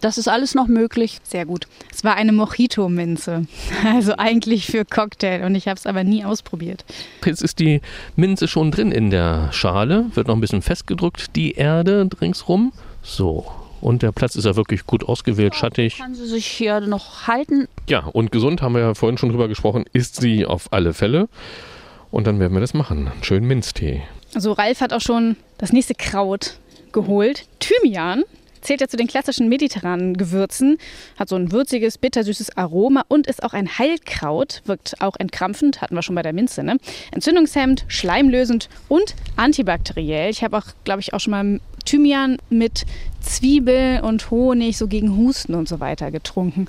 [0.00, 1.18] Das ist alles noch möglich.
[1.22, 1.66] Sehr gut.
[1.92, 3.46] Es war eine Mojito-Minze.
[3.84, 6.84] Also eigentlich für Cocktail und ich habe es aber nie ausprobiert.
[7.24, 7.80] Jetzt ist die
[8.16, 12.72] Minze schon drin in der Schale, wird noch ein bisschen festgedrückt, die Erde ringsrum.
[13.02, 13.46] So.
[13.80, 15.98] und der Platz ist ja wirklich gut ausgewählt, schattig.
[15.98, 17.68] Kann sie sich hier noch halten.
[17.88, 21.28] Ja, und gesund haben wir ja vorhin schon drüber gesprochen, ist sie auf alle Fälle.
[22.10, 23.08] Und dann werden wir das machen.
[23.08, 24.02] Einen schönen Minztee.
[24.34, 26.58] Also Ralf hat auch schon das nächste Kraut
[26.92, 27.46] geholt.
[27.60, 28.22] Thymian
[28.64, 30.78] zählt ja zu den klassischen mediterranen Gewürzen,
[31.18, 35.94] hat so ein würziges, bittersüßes Aroma und ist auch ein Heilkraut, wirkt auch entkrampfend, hatten
[35.94, 36.78] wir schon bei der Minze, ne?
[37.12, 40.30] Entzündungshemmend, schleimlösend und antibakteriell.
[40.30, 42.84] Ich habe auch, glaube ich, auch schon mal Thymian mit
[43.20, 46.66] Zwiebel und Honig so gegen Husten und so weiter getrunken.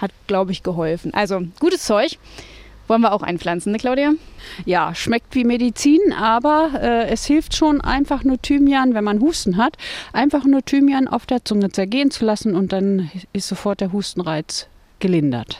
[0.00, 1.12] Hat, glaube ich, geholfen.
[1.14, 2.18] Also gutes Zeug.
[2.90, 4.14] Wollen wir auch einpflanzen, ne Claudia?
[4.66, 9.58] Ja, schmeckt wie Medizin, aber äh, es hilft schon einfach nur Thymian, wenn man Husten
[9.58, 9.76] hat,
[10.12, 14.66] einfach nur Thymian auf der Zunge zergehen zu lassen und dann ist sofort der Hustenreiz
[14.98, 15.56] gelindert.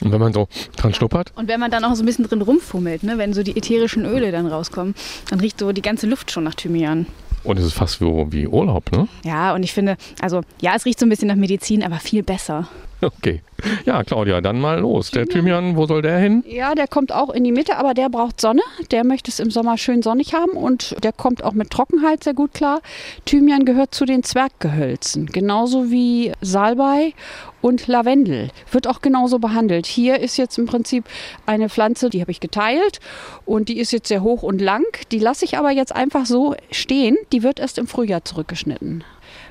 [0.00, 1.32] Und wenn man so dran schnuppert?
[1.34, 4.06] Und wenn man dann auch so ein bisschen drin rumfummelt, ne, wenn so die ätherischen
[4.06, 4.94] Öle dann rauskommen,
[5.30, 7.06] dann riecht so die ganze Luft schon nach Thymian.
[7.42, 9.08] Und es ist fast wie, wie Urlaub, ne?
[9.24, 12.22] Ja, und ich finde, also ja, es riecht so ein bisschen nach Medizin, aber viel
[12.22, 12.68] besser.
[13.18, 13.42] Okay.
[13.84, 15.10] Ja, Claudia, dann mal los.
[15.10, 16.44] Der Thymian, wo soll der hin?
[16.46, 18.62] Ja, der kommt auch in die Mitte, aber der braucht Sonne.
[18.92, 22.34] Der möchte es im Sommer schön sonnig haben und der kommt auch mit Trockenheit sehr
[22.34, 22.80] gut klar.
[23.24, 27.14] Thymian gehört zu den Zwerggehölzen, genauso wie Salbei
[27.60, 28.50] und Lavendel.
[28.70, 29.86] Wird auch genauso behandelt.
[29.86, 31.04] Hier ist jetzt im Prinzip
[31.46, 33.00] eine Pflanze, die habe ich geteilt
[33.44, 34.84] und die ist jetzt sehr hoch und lang.
[35.10, 37.16] Die lasse ich aber jetzt einfach so stehen.
[37.32, 39.02] Die wird erst im Frühjahr zurückgeschnitten.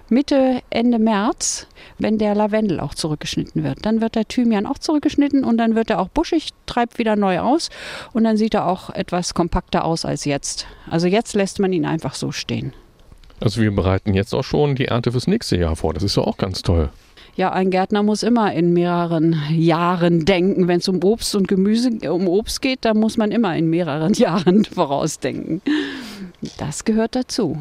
[0.09, 1.67] Mitte, Ende März,
[1.97, 3.85] wenn der Lavendel auch zurückgeschnitten wird.
[3.85, 7.39] Dann wird der Thymian auch zurückgeschnitten und dann wird er auch buschig, treibt wieder neu
[7.39, 7.69] aus
[8.13, 10.67] und dann sieht er auch etwas kompakter aus als jetzt.
[10.89, 12.73] Also jetzt lässt man ihn einfach so stehen.
[13.39, 15.93] Also wir bereiten jetzt auch schon die Ernte fürs nächste Jahr vor.
[15.93, 16.89] Das ist ja auch ganz toll.
[17.35, 20.67] Ja, ein Gärtner muss immer in mehreren Jahren denken.
[20.67, 24.13] Wenn es um Obst und Gemüse, um Obst geht, dann muss man immer in mehreren
[24.15, 25.61] Jahren vorausdenken.
[26.57, 27.57] Das gehört dazu.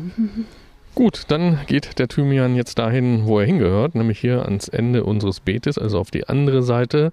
[0.96, 5.40] Gut, dann geht der Thymian jetzt dahin, wo er hingehört, nämlich hier ans Ende unseres
[5.40, 7.12] Beetes, also auf die andere Seite.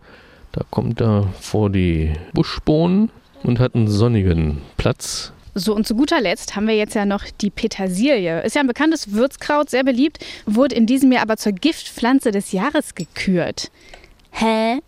[0.54, 3.12] Da kommt er vor die Buschbohnen
[3.43, 5.34] und hat einen sonnigen Platz.
[5.54, 8.41] So, und zu guter Letzt haben wir jetzt ja noch die Petersilie.
[8.43, 12.54] Ist ja ein bekanntes Würzkraut, sehr beliebt, wurde in diesem Jahr aber zur Giftpflanze des
[12.54, 13.69] Jahres gekürt.
[14.34, 14.80] Hä?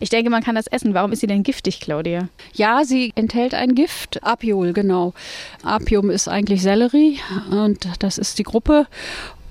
[0.00, 0.94] Ich denke, man kann das essen.
[0.94, 2.28] Warum ist sie denn giftig, Claudia?
[2.54, 5.14] Ja, sie enthält ein Gift, Apiol, genau.
[5.62, 7.20] Apium ist eigentlich Sellerie
[7.52, 8.88] und das ist die Gruppe.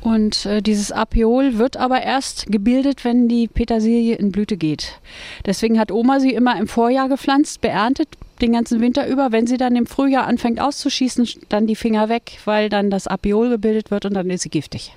[0.01, 4.99] Und äh, dieses Apiol wird aber erst gebildet, wenn die Petersilie in Blüte geht.
[5.45, 8.09] Deswegen hat Oma sie immer im Vorjahr gepflanzt, beerntet
[8.41, 9.31] den ganzen Winter über.
[9.31, 13.49] Wenn sie dann im Frühjahr anfängt auszuschießen, dann die Finger weg, weil dann das Apiol
[13.49, 14.91] gebildet wird und dann ist sie giftig.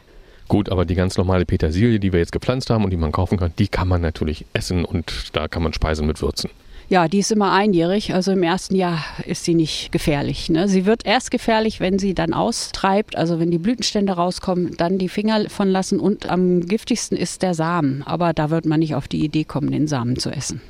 [0.49, 3.39] Gut, aber die ganz normale Petersilie, die wir jetzt gepflanzt haben und die man kaufen
[3.39, 6.51] kann, die kann man natürlich essen und da kann man Speisen mit würzen.
[6.91, 10.51] Ja, die ist immer einjährig, also im ersten Jahr ist sie nicht gefährlich.
[10.51, 10.69] Ne?
[10.69, 15.09] Sie wird erst gefährlich, wenn sie dann austreibt, also wenn die Blütenstände rauskommen, dann die
[15.09, 18.03] Finger von lassen und am giftigsten ist der Samen.
[18.03, 20.61] Aber da wird man nicht auf die Idee kommen, den Samen zu essen.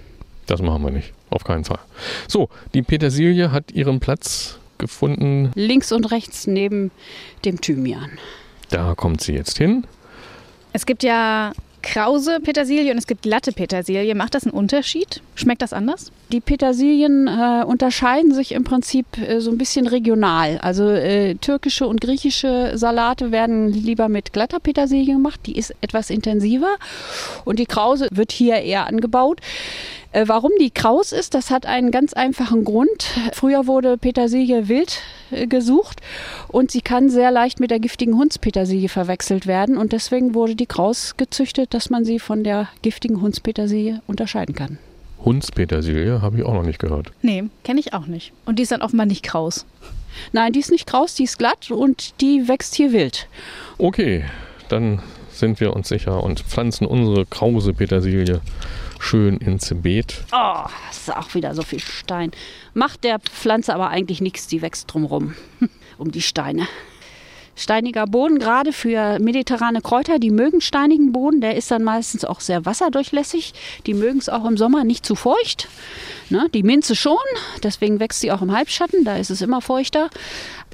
[0.46, 1.80] Das machen wir nicht, auf keinen Fall.
[2.28, 5.50] So, die Petersilie hat ihren Platz gefunden.
[5.54, 6.92] Links und rechts neben
[7.44, 8.10] dem Thymian.
[8.70, 9.87] Da kommt sie jetzt hin.
[10.72, 11.53] Es gibt ja
[11.85, 14.14] krause Petersilie und es gibt glatte Petersilie.
[14.14, 15.20] Macht das einen Unterschied?
[15.35, 16.11] Schmeckt das anders?
[16.33, 20.59] Die Petersilien äh, unterscheiden sich im Prinzip äh, so ein bisschen regional.
[20.59, 25.40] Also äh, türkische und griechische Salate werden lieber mit glatter Petersilie gemacht.
[25.44, 26.74] Die ist etwas intensiver
[27.44, 29.40] und die krause wird hier eher angebaut.
[30.14, 33.09] Äh, warum die kraus ist, das hat einen ganz einfachen Grund.
[33.33, 35.00] Früher wurde Petersilie wild
[35.33, 36.00] äh, gesucht
[36.46, 40.66] und sie kann sehr leicht mit der giftigen Hundspetersilie verwechselt werden und deswegen wurde die
[40.66, 44.79] kraus gezüchtet, dass man sie von der giftigen Hundspetersilie unterscheiden kann.
[45.24, 47.11] Hundspetersilie habe ich auch noch nicht gehört.
[47.20, 48.33] Nee, kenne ich auch nicht.
[48.46, 49.66] Und die ist dann offenbar nicht kraus.
[50.33, 53.27] Nein, die ist nicht kraus, die ist glatt und die wächst hier wild.
[53.79, 54.24] Okay,
[54.68, 58.40] dann sind wir uns sicher und pflanzen unsere krause Petersilie
[59.00, 60.24] schön ins Beet.
[60.33, 62.30] Oh, das ist auch wieder so viel Stein.
[62.72, 65.35] Macht der Pflanze aber eigentlich nichts, die wächst drumrum,
[65.98, 66.66] um die Steine.
[67.57, 71.40] Steiniger Boden, gerade für mediterrane Kräuter, die mögen steinigen Boden.
[71.40, 73.54] Der ist dann meistens auch sehr wasserdurchlässig.
[73.87, 75.68] Die mögen es auch im Sommer nicht zu feucht.
[76.30, 77.16] Ne, die Minze schon,
[77.62, 80.09] deswegen wächst sie auch im Halbschatten, da ist es immer feuchter.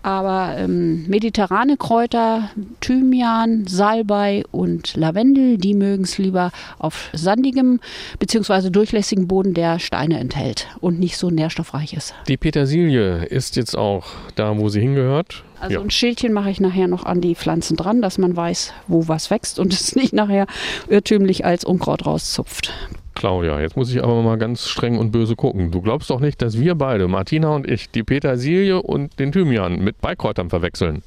[0.03, 7.81] Aber ähm, mediterrane Kräuter, Thymian, Salbei und Lavendel, die mögen es lieber auf sandigem
[8.19, 8.71] bzw.
[8.71, 12.15] durchlässigem Boden, der Steine enthält und nicht so nährstoffreich ist.
[12.29, 15.45] Die Petersilie ist jetzt auch da, wo sie hingehört.
[15.61, 15.81] Also Ja.
[15.83, 19.31] ein Schildchen mache ich nachher noch an die Pflanzen dran, dass man weiß, wo was
[19.31, 20.47] wächst und es nicht nachher
[20.89, 22.73] irrtümlich als Unkraut rauszupft.
[23.15, 25.71] Claudia, jetzt muss ich aber mal ganz streng und böse gucken.
[25.71, 29.81] Du glaubst doch nicht, dass wir beide, Martina und ich, die Petersilie und den Thymian
[29.83, 31.03] mit Beikräutern verwechseln.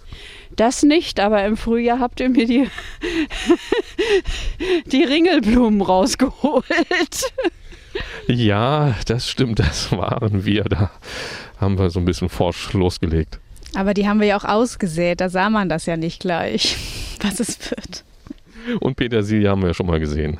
[0.55, 2.67] Das nicht, aber im Frühjahr habt ihr mir die,
[4.85, 7.31] die Ringelblumen rausgeholt.
[8.27, 10.63] Ja, das stimmt, das waren wir.
[10.63, 10.91] Da
[11.57, 13.39] haben wir so ein bisschen forsch losgelegt.
[13.75, 16.77] Aber die haben wir ja auch ausgesät, da sah man das ja nicht gleich,
[17.21, 18.03] was es wird.
[18.79, 20.37] Und Petersilie haben wir ja schon mal gesehen.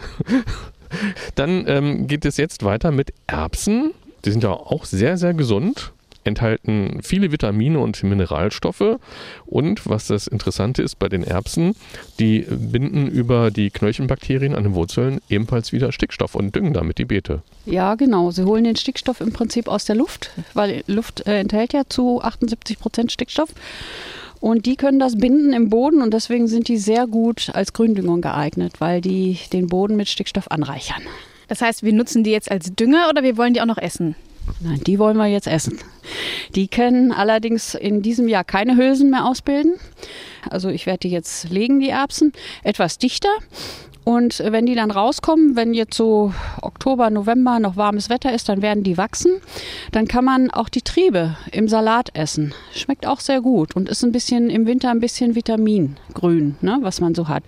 [1.35, 3.91] Dann ähm, geht es jetzt weiter mit Erbsen.
[4.25, 5.91] Die sind ja auch sehr, sehr gesund,
[6.23, 8.99] enthalten viele Vitamine und Mineralstoffe.
[9.45, 11.75] Und was das Interessante ist bei den Erbsen,
[12.19, 17.05] die binden über die Knöllchenbakterien an den Wurzeln ebenfalls wieder Stickstoff und düngen damit die
[17.05, 17.41] Beete.
[17.65, 18.31] Ja, genau.
[18.31, 22.21] Sie holen den Stickstoff im Prinzip aus der Luft, weil Luft äh, enthält ja zu
[22.21, 23.49] 78 Prozent Stickstoff.
[24.43, 28.19] Und die können das binden im Boden und deswegen sind die sehr gut als Gründüngung
[28.19, 31.01] geeignet, weil die den Boden mit Stickstoff anreichern.
[31.47, 34.15] Das heißt, wir nutzen die jetzt als Dünger oder wir wollen die auch noch essen?
[34.59, 35.79] Nein, die wollen wir jetzt essen.
[36.55, 39.73] Die können allerdings in diesem Jahr keine Hülsen mehr ausbilden.
[40.49, 43.29] Also ich werde die jetzt legen, die Erbsen, etwas dichter.
[44.05, 48.61] Und wenn die dann rauskommen, wenn jetzt so Oktober, November noch warmes Wetter ist, dann
[48.61, 49.39] werden die wachsen.
[49.91, 52.53] Dann kann man auch die Triebe im Salat essen.
[52.73, 56.99] Schmeckt auch sehr gut und ist ein bisschen im Winter ein bisschen Vitamingrün, ne, was
[56.99, 57.43] man so hat.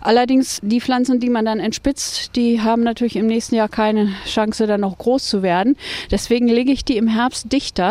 [0.00, 4.66] Allerdings die Pflanzen, die man dann entspitzt, die haben natürlich im nächsten Jahr keine Chance,
[4.66, 5.76] dann noch groß zu werden.
[6.10, 7.83] Deswegen lege ich die im Herbst dichter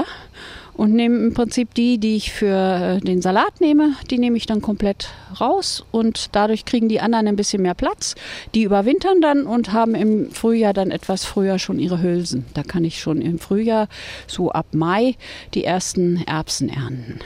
[0.73, 4.61] und nehme im Prinzip die, die ich für den Salat nehme, die nehme ich dann
[4.61, 8.15] komplett raus und dadurch kriegen die anderen ein bisschen mehr Platz.
[8.55, 12.45] Die überwintern dann und haben im Frühjahr dann etwas früher schon ihre Hülsen.
[12.53, 13.87] Da kann ich schon im Frühjahr,
[14.27, 15.15] so ab Mai,
[15.53, 17.19] die ersten Erbsen ernten.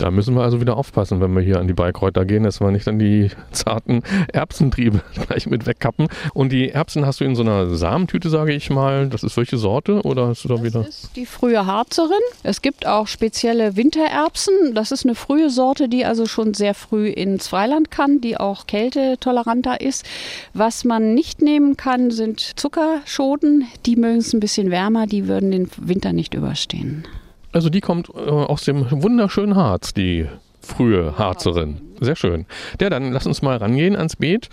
[0.00, 2.70] Da müssen wir also wieder aufpassen, wenn wir hier an die Beikräuter gehen, dass wir
[2.70, 6.08] nicht dann die zarten Erbsentriebe gleich mit wegkappen.
[6.32, 9.10] Und die Erbsen hast du in so einer Samentüte, sage ich mal.
[9.10, 10.82] Das ist welche Sorte oder hast du da das wieder?
[10.84, 12.18] Das ist die frühe Harzerin.
[12.42, 14.74] Es gibt auch spezielle Wintererbsen.
[14.74, 18.66] Das ist eine frühe Sorte, die also schon sehr früh ins Freiland kann, die auch
[18.66, 20.06] kältetoleranter ist.
[20.54, 23.66] Was man nicht nehmen kann, sind Zuckerschoten.
[23.84, 27.04] Die mögen es ein bisschen wärmer, die würden den Winter nicht überstehen.
[27.52, 30.26] Also die kommt äh, aus dem wunderschönen Harz, die
[30.60, 31.80] frühe Harzerin.
[32.00, 32.46] Sehr schön.
[32.80, 34.48] Ja, dann lass uns mal rangehen ans Beet.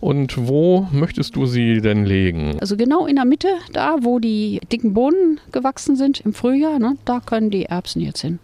[0.00, 2.58] Und wo möchtest du sie denn legen?
[2.60, 6.96] Also genau in der Mitte, da wo die dicken Bohnen gewachsen sind im Frühjahr, ne,
[7.04, 8.38] da können die Erbsen jetzt hin.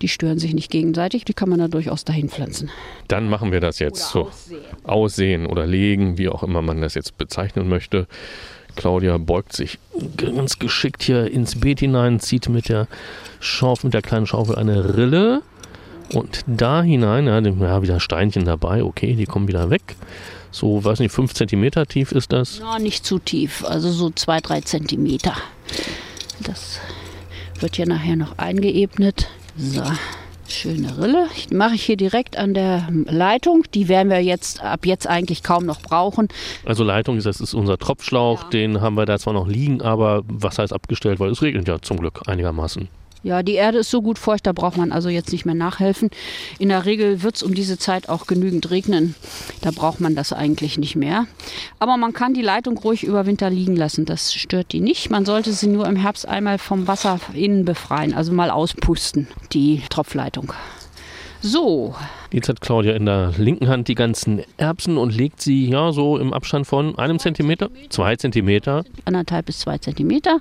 [0.00, 2.70] Die stören sich nicht gegenseitig, die kann man da durchaus dahin pflanzen.
[3.06, 4.30] Dann machen wir das jetzt so.
[4.82, 8.08] Aussehen oder legen, wie auch immer man das jetzt bezeichnen möchte.
[8.76, 9.78] Claudia beugt sich
[10.16, 12.88] ganz geschickt hier ins Beet hinein, zieht mit der
[13.40, 15.42] Schaufel, mit der kleinen Schaufel eine Rille
[16.12, 19.82] und da hinein, ja, ja, wieder Steinchen dabei, okay, die kommen wieder weg.
[20.50, 22.58] So, weiß nicht, 5 cm tief ist das.
[22.58, 25.34] Ja, nicht zu tief, also so 2, 3 Zentimeter.
[26.40, 26.78] Das
[27.60, 29.28] wird ja nachher noch eingeebnet.
[29.56, 29.82] So,
[30.52, 31.26] schöne Rille.
[31.50, 33.64] Die mache ich hier direkt an der Leitung.
[33.74, 36.28] Die werden wir jetzt ab jetzt eigentlich kaum noch brauchen.
[36.64, 38.48] Also Leitung, das ist unser Tropfschlauch, Ja.
[38.50, 41.80] den haben wir da zwar noch liegen, aber Wasser ist abgestellt, weil es regnet ja
[41.80, 42.88] zum Glück einigermaßen.
[43.22, 46.10] Ja, die Erde ist so gut feucht, da braucht man also jetzt nicht mehr nachhelfen.
[46.58, 49.14] In der Regel wird es um diese Zeit auch genügend regnen.
[49.60, 51.26] Da braucht man das eigentlich nicht mehr.
[51.78, 54.04] Aber man kann die Leitung ruhig über Winter liegen lassen.
[54.06, 55.10] Das stört die nicht.
[55.10, 59.82] Man sollte sie nur im Herbst einmal vom Wasser innen befreien, also mal auspusten, die
[59.88, 60.52] Tropfleitung.
[61.40, 61.94] So,
[62.32, 66.16] Jetzt hat Claudia in der linken Hand die ganzen Erbsen und legt sie ja so
[66.16, 68.84] im Abstand von einem Zentimeter, zwei Zentimeter.
[69.04, 70.40] anderthalb bis zwei Zentimeter.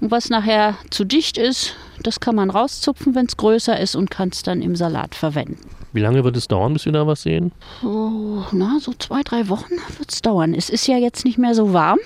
[0.00, 4.10] Und was nachher zu dicht ist, das kann man rauszupfen, wenn es größer ist und
[4.10, 5.58] kann es dann im Salat verwenden.
[5.92, 7.52] Wie lange wird es dauern, bis wir da was sehen?
[7.82, 10.54] So, na, so zwei, drei Wochen wird es dauern.
[10.54, 11.98] Es ist ja jetzt nicht mehr so warm.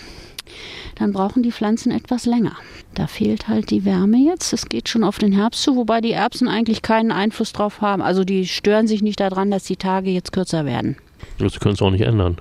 [0.96, 2.56] Dann brauchen die Pflanzen etwas länger.
[2.94, 4.52] Da fehlt halt die Wärme jetzt.
[4.52, 8.02] Es geht schon auf den Herbst zu, wobei die Erbsen eigentlich keinen Einfluss drauf haben.
[8.02, 10.96] Also die stören sich nicht daran, dass die Tage jetzt kürzer werden.
[11.38, 12.38] Das können es auch nicht ändern.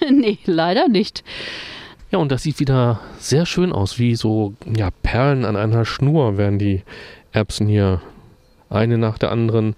[0.10, 1.22] nee, leider nicht.
[2.10, 6.36] Ja, und das sieht wieder sehr schön aus, wie so ja, Perlen an einer Schnur
[6.36, 6.82] werden die
[7.32, 8.00] Erbsen hier
[8.68, 9.74] eine nach der anderen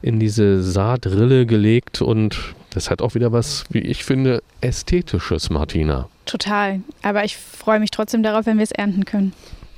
[0.00, 6.08] in diese Saatrille gelegt und das hat auch wieder was, wie ich finde, ästhetisches, Martina.
[6.24, 6.80] Total.
[7.02, 9.32] Aber ich freue mich trotzdem darauf, wenn wir es ernten können.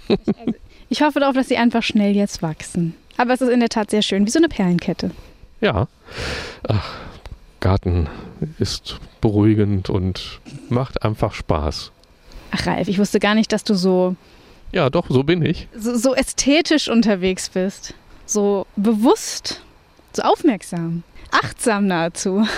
[0.09, 0.33] Also,
[0.88, 2.95] ich hoffe darauf, dass sie einfach schnell jetzt wachsen.
[3.17, 5.11] Aber es ist in der Tat sehr schön, wie so eine Perlenkette.
[5.61, 5.88] Ja,
[6.69, 6.95] ach,
[7.64, 8.09] Garten
[8.59, 11.92] ist beruhigend und macht einfach Spaß.
[12.50, 14.16] Ach Ralf, ich wusste gar nicht, dass du so,
[14.70, 15.66] Ja, doch, so bin ich.
[15.74, 17.94] so, so ästhetisch unterwegs bist.
[18.27, 19.62] So bewusst,
[20.12, 22.46] so aufmerksam, achtsam nahezu.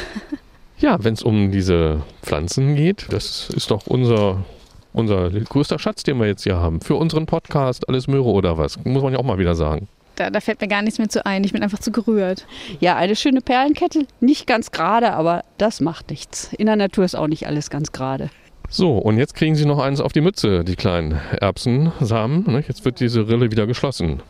[0.78, 4.44] Ja, wenn es um diese Pflanzen geht, das ist doch unser,
[4.92, 6.82] unser größter Schatz, den wir jetzt hier haben.
[6.82, 8.76] Für unseren Podcast, alles Möhre oder was.
[8.84, 9.88] Muss man ja auch mal wieder sagen.
[10.16, 11.44] Da, da fällt mir gar nichts mehr zu ein.
[11.44, 12.46] Ich bin einfach zu gerührt.
[12.80, 16.52] Ja, eine schöne Perlenkette, nicht ganz gerade, aber das macht nichts.
[16.54, 18.30] In der Natur ist auch nicht alles ganz gerade.
[18.68, 22.44] So, und jetzt kriegen Sie noch eins auf die Mütze, die kleinen Erbsensamen.
[22.50, 22.64] ne?
[22.66, 24.22] Jetzt wird diese Rille wieder geschlossen.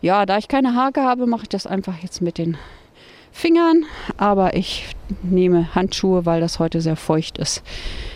[0.00, 2.56] Ja, da ich keine Hake habe, mache ich das einfach jetzt mit den
[3.32, 3.84] Fingern.
[4.18, 4.86] Aber ich
[5.22, 7.62] nehme Handschuhe, weil das heute sehr feucht ist.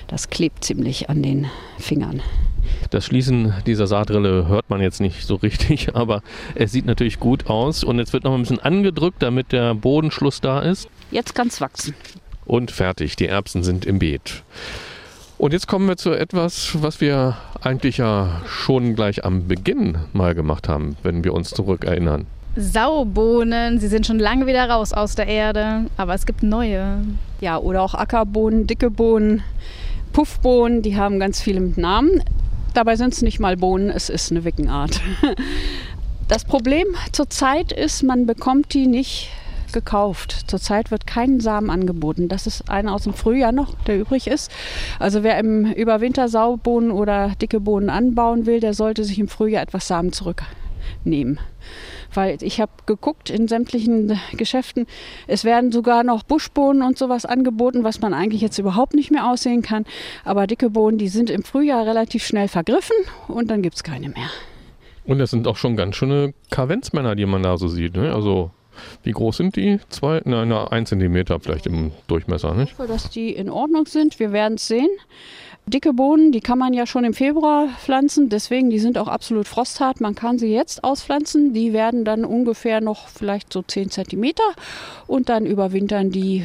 [0.07, 1.47] Das klebt ziemlich an den
[1.79, 2.23] Fingern.
[2.91, 6.23] Das Schließen dieser Saatrille hört man jetzt nicht so richtig, aber
[6.55, 7.85] es sieht natürlich gut aus.
[7.85, 10.89] Und jetzt wird noch ein bisschen angedrückt, damit der Bodenschluss da ist.
[11.11, 11.95] Jetzt kann es wachsen.
[12.45, 14.43] Und fertig, die Erbsen sind im Beet.
[15.39, 20.35] Und jetzt kommen wir zu etwas, was wir eigentlich ja schon gleich am Beginn mal
[20.35, 22.27] gemacht haben, wenn wir uns zurückerinnern.
[22.57, 27.03] Saubohnen, sie sind schon lange wieder raus aus der Erde, aber es gibt neue.
[27.43, 29.43] Ja, oder auch Ackerbohnen, dicke Bohnen,
[30.15, 32.23] Puffbohnen, die haben ganz viele Namen.
[32.77, 35.01] Dabei sind es nicht mal Bohnen, es ist eine Wickenart.
[36.29, 39.31] Das Problem zurzeit ist, man bekommt die nicht
[39.73, 40.45] gekauft.
[40.49, 42.27] Zurzeit wird kein Samen angeboten.
[42.27, 44.51] Das ist einer aus dem Frühjahr noch, der übrig ist.
[44.99, 49.63] Also wer im Überwinter Saubohnen oder dicke Bohnen anbauen will, der sollte sich im Frühjahr
[49.63, 51.39] etwas Samen zurücknehmen.
[52.17, 54.87] Weil ich habe geguckt in sämtlichen Geschäften,
[55.27, 59.31] es werden sogar noch Buschbohnen und sowas angeboten, was man eigentlich jetzt überhaupt nicht mehr
[59.31, 59.85] aussehen kann.
[60.25, 62.97] Aber dicke Bohnen, die sind im Frühjahr relativ schnell vergriffen
[63.29, 64.31] und dann gibt es keine mehr.
[65.05, 67.97] Und das sind auch schon ganz schöne Kavenzmänner, die man da so sieht.
[67.97, 68.13] Ne?
[68.13, 68.51] Also
[69.03, 69.79] wie groß sind die?
[69.89, 70.21] Zwei?
[70.25, 72.73] Nein, na, ein Zentimeter vielleicht im Durchmesser, nicht?
[72.73, 74.19] Ich hoffe, dass die in Ordnung sind.
[74.19, 74.89] Wir werden es sehen.
[75.69, 79.49] Dicke Bohnen, die kann man ja schon im Februar pflanzen, deswegen die sind auch absolut
[79.49, 80.01] frosthart.
[80.01, 81.55] Man kann sie jetzt auspflanzen.
[81.55, 84.45] Die werden dann ungefähr noch vielleicht so 10 Zentimeter
[85.09, 86.45] und dann überwintern die,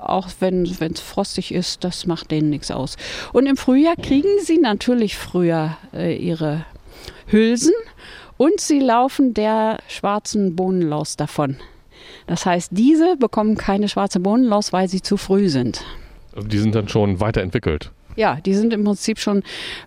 [0.00, 2.96] auch wenn es frostig ist, das macht denen nichts aus.
[3.34, 6.64] Und im Frühjahr kriegen sie natürlich früher äh, ihre
[7.26, 7.74] Hülsen
[8.36, 11.56] und sie laufen der schwarzen Bohnenlaus davon.
[12.26, 15.84] Das heißt, diese bekommen keine schwarze Bohnenlaus, weil sie zu früh sind.
[16.34, 17.92] Also die sind dann schon weiterentwickelt.
[18.16, 19.42] Ja, die sind im Prinzip schon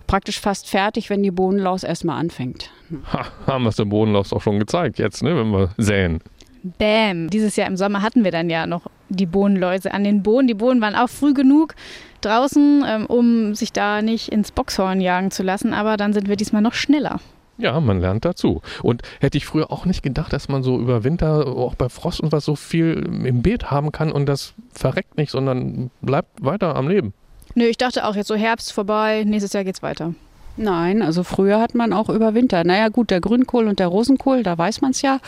[0.06, 2.72] praktisch fast fertig, wenn die Bohnenlaus erstmal anfängt.
[3.12, 6.20] Ha, haben wir es dem Bodenlaus auch schon gezeigt jetzt, ne, wenn wir säen.
[6.64, 7.30] Bäm.
[7.30, 10.48] Dieses Jahr im Sommer hatten wir dann ja noch die Bohnenläuse an den Bohnen.
[10.48, 11.74] Die Bohnen waren auch früh genug
[12.22, 15.74] draußen, ähm, um sich da nicht ins Boxhorn jagen zu lassen.
[15.74, 17.20] Aber dann sind wir diesmal noch schneller.
[17.60, 18.62] Ja, man lernt dazu.
[18.82, 22.22] Und hätte ich früher auch nicht gedacht, dass man so über Winter, auch bei Frost
[22.22, 26.76] und was, so viel im Beet haben kann und das verreckt nicht, sondern bleibt weiter
[26.76, 27.14] am Leben.
[27.56, 30.14] Nö, ich dachte auch jetzt so Herbst vorbei, nächstes Jahr geht's weiter.
[30.56, 32.64] Nein, also früher hat man auch über Winter.
[32.64, 35.20] Naja gut, der Grünkohl und der Rosenkohl, da weiß man es ja.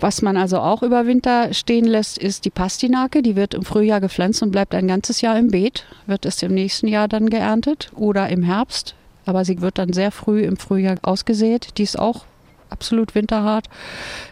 [0.00, 3.22] Was man also auch über Winter stehen lässt, ist die Pastinake.
[3.22, 5.84] Die wird im Frühjahr gepflanzt und bleibt ein ganzes Jahr im Beet.
[6.06, 8.94] Wird es im nächsten Jahr dann geerntet oder im Herbst.
[9.24, 11.78] Aber sie wird dann sehr früh im Frühjahr ausgesät.
[11.78, 12.24] Die ist auch
[12.72, 13.66] absolut winterhart.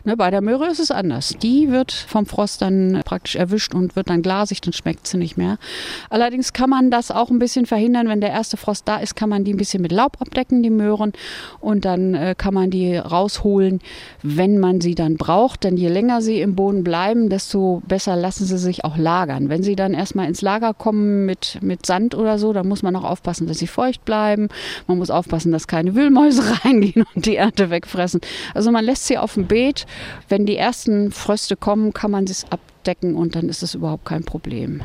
[0.05, 1.37] Ne, bei der Möhre ist es anders.
[1.42, 5.37] Die wird vom Frost dann praktisch erwischt und wird dann glasig, dann schmeckt sie nicht
[5.37, 5.59] mehr.
[6.09, 9.29] Allerdings kann man das auch ein bisschen verhindern, wenn der erste Frost da ist, kann
[9.29, 11.12] man die ein bisschen mit Laub abdecken, die Möhren,
[11.61, 13.81] und dann äh, kann man die rausholen,
[14.22, 15.64] wenn man sie dann braucht.
[15.64, 19.48] Denn je länger sie im Boden bleiben, desto besser lassen sie sich auch lagern.
[19.48, 22.96] Wenn sie dann erstmal ins Lager kommen mit, mit Sand oder so, dann muss man
[22.96, 24.48] auch aufpassen, dass sie feucht bleiben.
[24.87, 28.20] Man muss aufpassen, dass keine Wühlmäuse reingehen und die Ernte wegfressen.
[28.55, 29.87] Also man lässt sie auf dem Beet.
[30.29, 34.25] Wenn die ersten Fröste kommen, kann man sie abdecken und dann ist es überhaupt kein
[34.25, 34.83] Problem.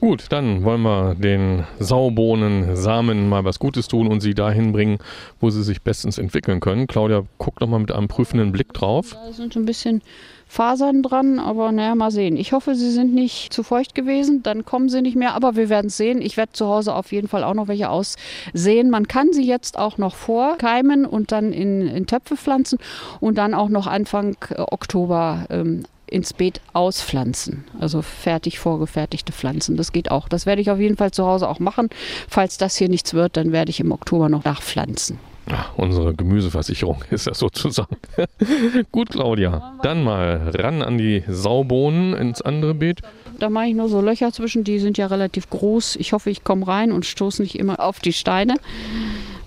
[0.00, 4.96] Gut, dann wollen wir den Saubohnen, Samen mal was Gutes tun und sie dahin bringen,
[5.40, 6.86] wo sie sich bestens entwickeln können.
[6.86, 9.14] Claudia guckt nochmal mit einem prüfenden Blick drauf.
[9.22, 10.00] Da sind ein bisschen
[10.46, 12.38] Fasern dran, aber naja, mal sehen.
[12.38, 15.68] Ich hoffe, sie sind nicht zu feucht gewesen, dann kommen sie nicht mehr, aber wir
[15.68, 16.22] werden es sehen.
[16.22, 18.88] Ich werde zu Hause auf jeden Fall auch noch welche aussehen.
[18.88, 22.78] Man kann sie jetzt auch noch vorkeimen und dann in, in Töpfe pflanzen
[23.20, 27.64] und dann auch noch Anfang äh, Oktober ähm, ins Beet auspflanzen.
[27.78, 29.76] Also fertig vorgefertigte Pflanzen.
[29.76, 30.28] Das geht auch.
[30.28, 31.88] Das werde ich auf jeden Fall zu Hause auch machen.
[32.28, 35.18] Falls das hier nichts wird, dann werde ich im Oktober noch nachpflanzen.
[35.48, 37.96] Ja, unsere Gemüseversicherung ist das sozusagen.
[38.92, 39.78] Gut, Claudia.
[39.82, 43.00] Dann mal ran an die Saubohnen ins andere Beet.
[43.38, 45.96] Da mache ich nur so Löcher zwischen, die sind ja relativ groß.
[45.96, 48.56] Ich hoffe, ich komme rein und stoße nicht immer auf die Steine.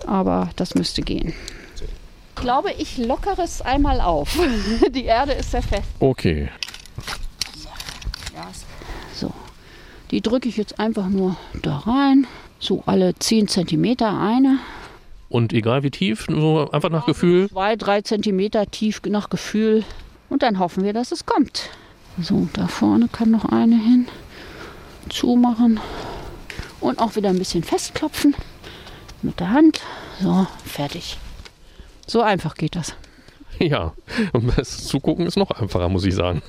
[0.06, 1.32] Aber das müsste gehen.
[2.36, 4.38] Ich glaube, ich lockere es einmal auf.
[4.90, 5.88] Die Erde ist sehr fest.
[6.00, 6.50] Okay.
[9.14, 9.32] So,
[10.10, 12.26] die drücke ich jetzt einfach nur da rein.
[12.58, 14.58] So alle 10 cm eine.
[15.28, 17.48] Und egal wie tief, so einfach nach Gefühl.
[17.48, 19.84] Zwei, drei Zentimeter tief nach Gefühl.
[20.28, 21.70] Und dann hoffen wir, dass es kommt.
[22.20, 24.08] So, da vorne kann noch eine hin.
[25.08, 25.80] Zumachen.
[26.80, 28.34] Und auch wieder ein bisschen festklopfen.
[29.22, 29.80] mit der Hand.
[30.20, 31.16] So, fertig.
[32.06, 32.94] So einfach geht das.
[33.60, 33.92] Ja,
[34.32, 36.42] und das Zugucken ist noch einfacher, muss ich sagen.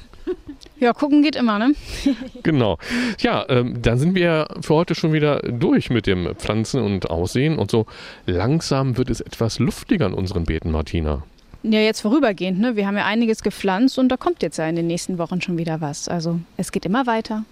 [0.80, 1.76] Ja, gucken geht immer, ne?
[2.43, 2.80] Genau.
[3.20, 7.60] Ja, ähm, dann sind wir für heute schon wieder durch mit dem Pflanzen und Aussehen
[7.60, 7.86] und so
[8.26, 11.22] langsam wird es etwas luftiger in unseren Beeten, Martina.
[11.64, 12.76] Ja, jetzt vorübergehend, ne?
[12.76, 15.58] Wir haben ja einiges gepflanzt und da kommt jetzt ja in den nächsten Wochen schon
[15.58, 16.08] wieder was.
[16.08, 17.43] Also es geht immer weiter.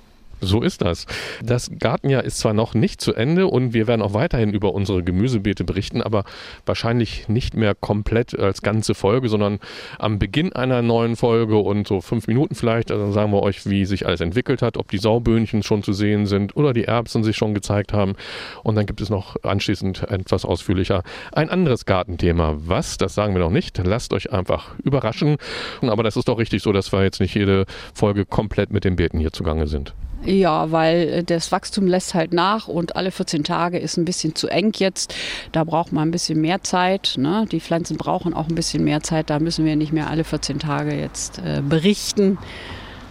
[0.43, 1.05] So ist das.
[1.41, 5.01] Das Gartenjahr ist zwar noch nicht zu Ende und wir werden auch weiterhin über unsere
[5.01, 6.25] Gemüsebeete berichten, aber
[6.65, 9.59] wahrscheinlich nicht mehr komplett als ganze Folge, sondern
[9.99, 12.91] am Beginn einer neuen Folge und so fünf Minuten vielleicht.
[12.91, 16.25] Also sagen wir euch, wie sich alles entwickelt hat, ob die Sauböhnchen schon zu sehen
[16.25, 18.15] sind oder die Erbsen sich schon gezeigt haben.
[18.63, 22.55] Und dann gibt es noch anschließend etwas ausführlicher ein anderes Gartenthema.
[22.57, 22.97] Was?
[22.97, 23.77] Das sagen wir noch nicht.
[23.77, 25.37] Lasst euch einfach überraschen.
[25.81, 28.97] Aber das ist doch richtig so, dass wir jetzt nicht jede Folge komplett mit den
[28.97, 29.93] Beeten hier zugange sind.
[30.25, 34.35] Ja, weil äh, das Wachstum lässt halt nach und alle 14 Tage ist ein bisschen
[34.35, 35.13] zu eng jetzt.
[35.51, 37.15] Da braucht man ein bisschen mehr Zeit.
[37.17, 37.45] Ne?
[37.51, 39.29] Die Pflanzen brauchen auch ein bisschen mehr Zeit.
[39.29, 42.37] Da müssen wir nicht mehr alle 14 Tage jetzt äh, berichten,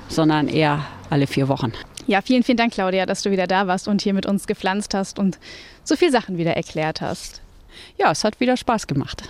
[0.08, 1.72] sondern eher alle vier Wochen.
[2.06, 4.94] Ja, vielen, vielen Dank, Claudia, dass du wieder da warst und hier mit uns gepflanzt
[4.94, 5.38] hast und
[5.84, 7.42] so viele Sachen wieder erklärt hast.
[7.98, 9.22] Ja, es hat wieder Spaß gemacht.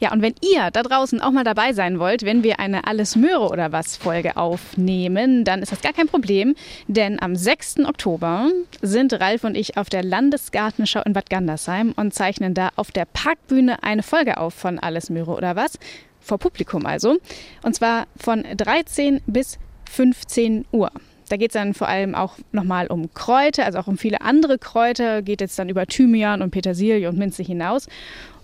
[0.00, 3.16] Ja, und wenn ihr da draußen auch mal dabei sein wollt, wenn wir eine Alles
[3.16, 6.54] Möhre oder was Folge aufnehmen, dann ist das gar kein Problem,
[6.88, 7.80] denn am 6.
[7.84, 8.48] Oktober
[8.80, 13.04] sind Ralf und ich auf der Landesgartenschau in Bad Gandersheim und zeichnen da auf der
[13.04, 15.78] Parkbühne eine Folge auf von Alles Möhre oder was,
[16.18, 17.18] vor Publikum also,
[17.62, 19.58] und zwar von 13 bis
[19.90, 20.90] 15 Uhr.
[21.28, 24.58] Da geht es dann vor allem auch nochmal um Kräuter, also auch um viele andere
[24.58, 27.86] Kräuter, geht jetzt dann über Thymian und Petersilie und Minze hinaus.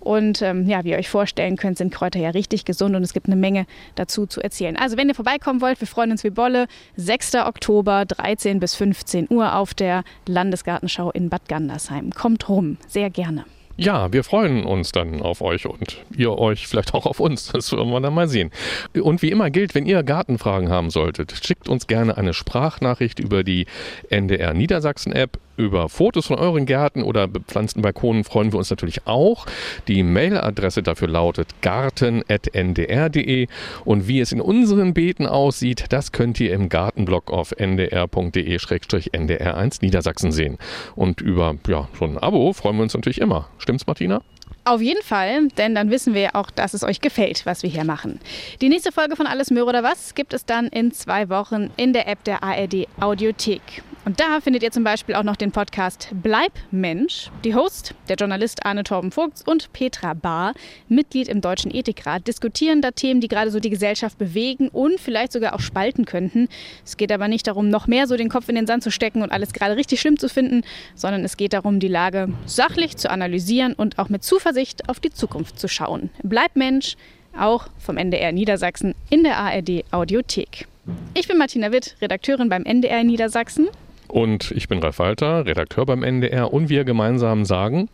[0.07, 3.13] Und ähm, ja, wie ihr euch vorstellen könnt, sind Kräuter ja richtig gesund und es
[3.13, 4.77] gibt eine Menge dazu zu erzählen.
[4.77, 6.69] Also wenn ihr vorbeikommen wollt, wir freuen uns wie Bolle.
[6.95, 7.35] 6.
[7.45, 12.13] Oktober, 13 bis 15 Uhr auf der Landesgartenschau in Bad Gandersheim.
[12.13, 13.47] Kommt rum, sehr gerne.
[13.77, 17.49] Ja, wir freuen uns dann auf euch und ihr euch vielleicht auch auf uns.
[17.49, 18.53] Das werden wir dann mal sehen.
[18.95, 23.43] Und wie immer gilt, wenn ihr Gartenfragen haben solltet, schickt uns gerne eine Sprachnachricht über
[23.43, 23.67] die
[24.09, 29.07] NDR Niedersachsen App über Fotos von euren Gärten oder bepflanzten Balkonen freuen wir uns natürlich
[29.07, 29.47] auch.
[29.89, 33.47] Die Mailadresse dafür lautet garten.ndr.de
[33.85, 40.33] und wie es in unseren Beeten aussieht, das könnt ihr im Gartenblog auf ndr.de-ndr1 Niedersachsen
[40.33, 40.59] sehen.
[40.95, 43.49] Und über ja, so ein Abo freuen wir uns natürlich immer.
[43.59, 44.23] Stimmt's, Martina?
[44.67, 47.71] Auf jeden Fall, denn dann wissen wir ja auch, dass es euch gefällt, was wir
[47.71, 48.19] hier machen.
[48.61, 51.93] Die nächste Folge von Alles Möhre oder was gibt es dann in zwei Wochen in
[51.93, 53.85] der App der ARD Audiothek.
[54.07, 57.33] Und da findet ihr zum Beispiel auch noch den Podcast Bleib Mensch.
[57.43, 60.55] Die Host, der Journalist Arne Torben Vogts und Petra Bahr,
[60.89, 65.33] Mitglied im Deutschen Ethikrat, diskutieren da Themen, die gerade so die Gesellschaft bewegen und vielleicht
[65.33, 66.47] sogar auch spalten könnten.
[66.85, 69.23] Es geht aber nicht darum, noch mehr so den Kopf in den Sand zu stecken
[69.23, 70.63] und alles gerade richtig schlimm zu finden,
[70.95, 75.11] sondern es geht darum, die Lage sachlich zu analysieren und auch mit Zuversicht auf die
[75.11, 76.11] Zukunft zu schauen.
[76.23, 76.97] Bleib Mensch,
[77.37, 80.69] auch vom NDR Niedersachsen in der ARD Audiothek.
[81.15, 83.67] Ich bin Martina Witt, Redakteurin beim NDR Niedersachsen.
[84.09, 87.89] Und ich bin Ralf Walter, Redakteur beim NDR und wir gemeinsam sagen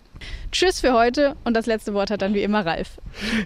[0.50, 2.98] Tschüss für heute und das letzte Wort hat dann wie immer Ralf.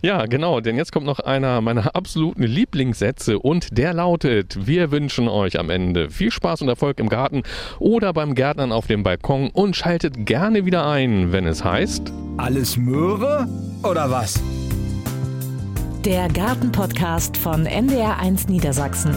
[0.02, 5.28] Ja, genau, denn jetzt kommt noch einer meiner absoluten Lieblingssätze und der lautet, wir wünschen
[5.28, 7.42] euch am Ende viel Spaß und Erfolg im Garten
[7.78, 12.76] oder beim Gärtnern auf dem Balkon und schaltet gerne wieder ein, wenn es heißt Alles
[12.76, 13.46] Möhre
[13.82, 14.40] oder was?
[16.04, 19.16] Der Gartenpodcast von NDR1 Niedersachsen.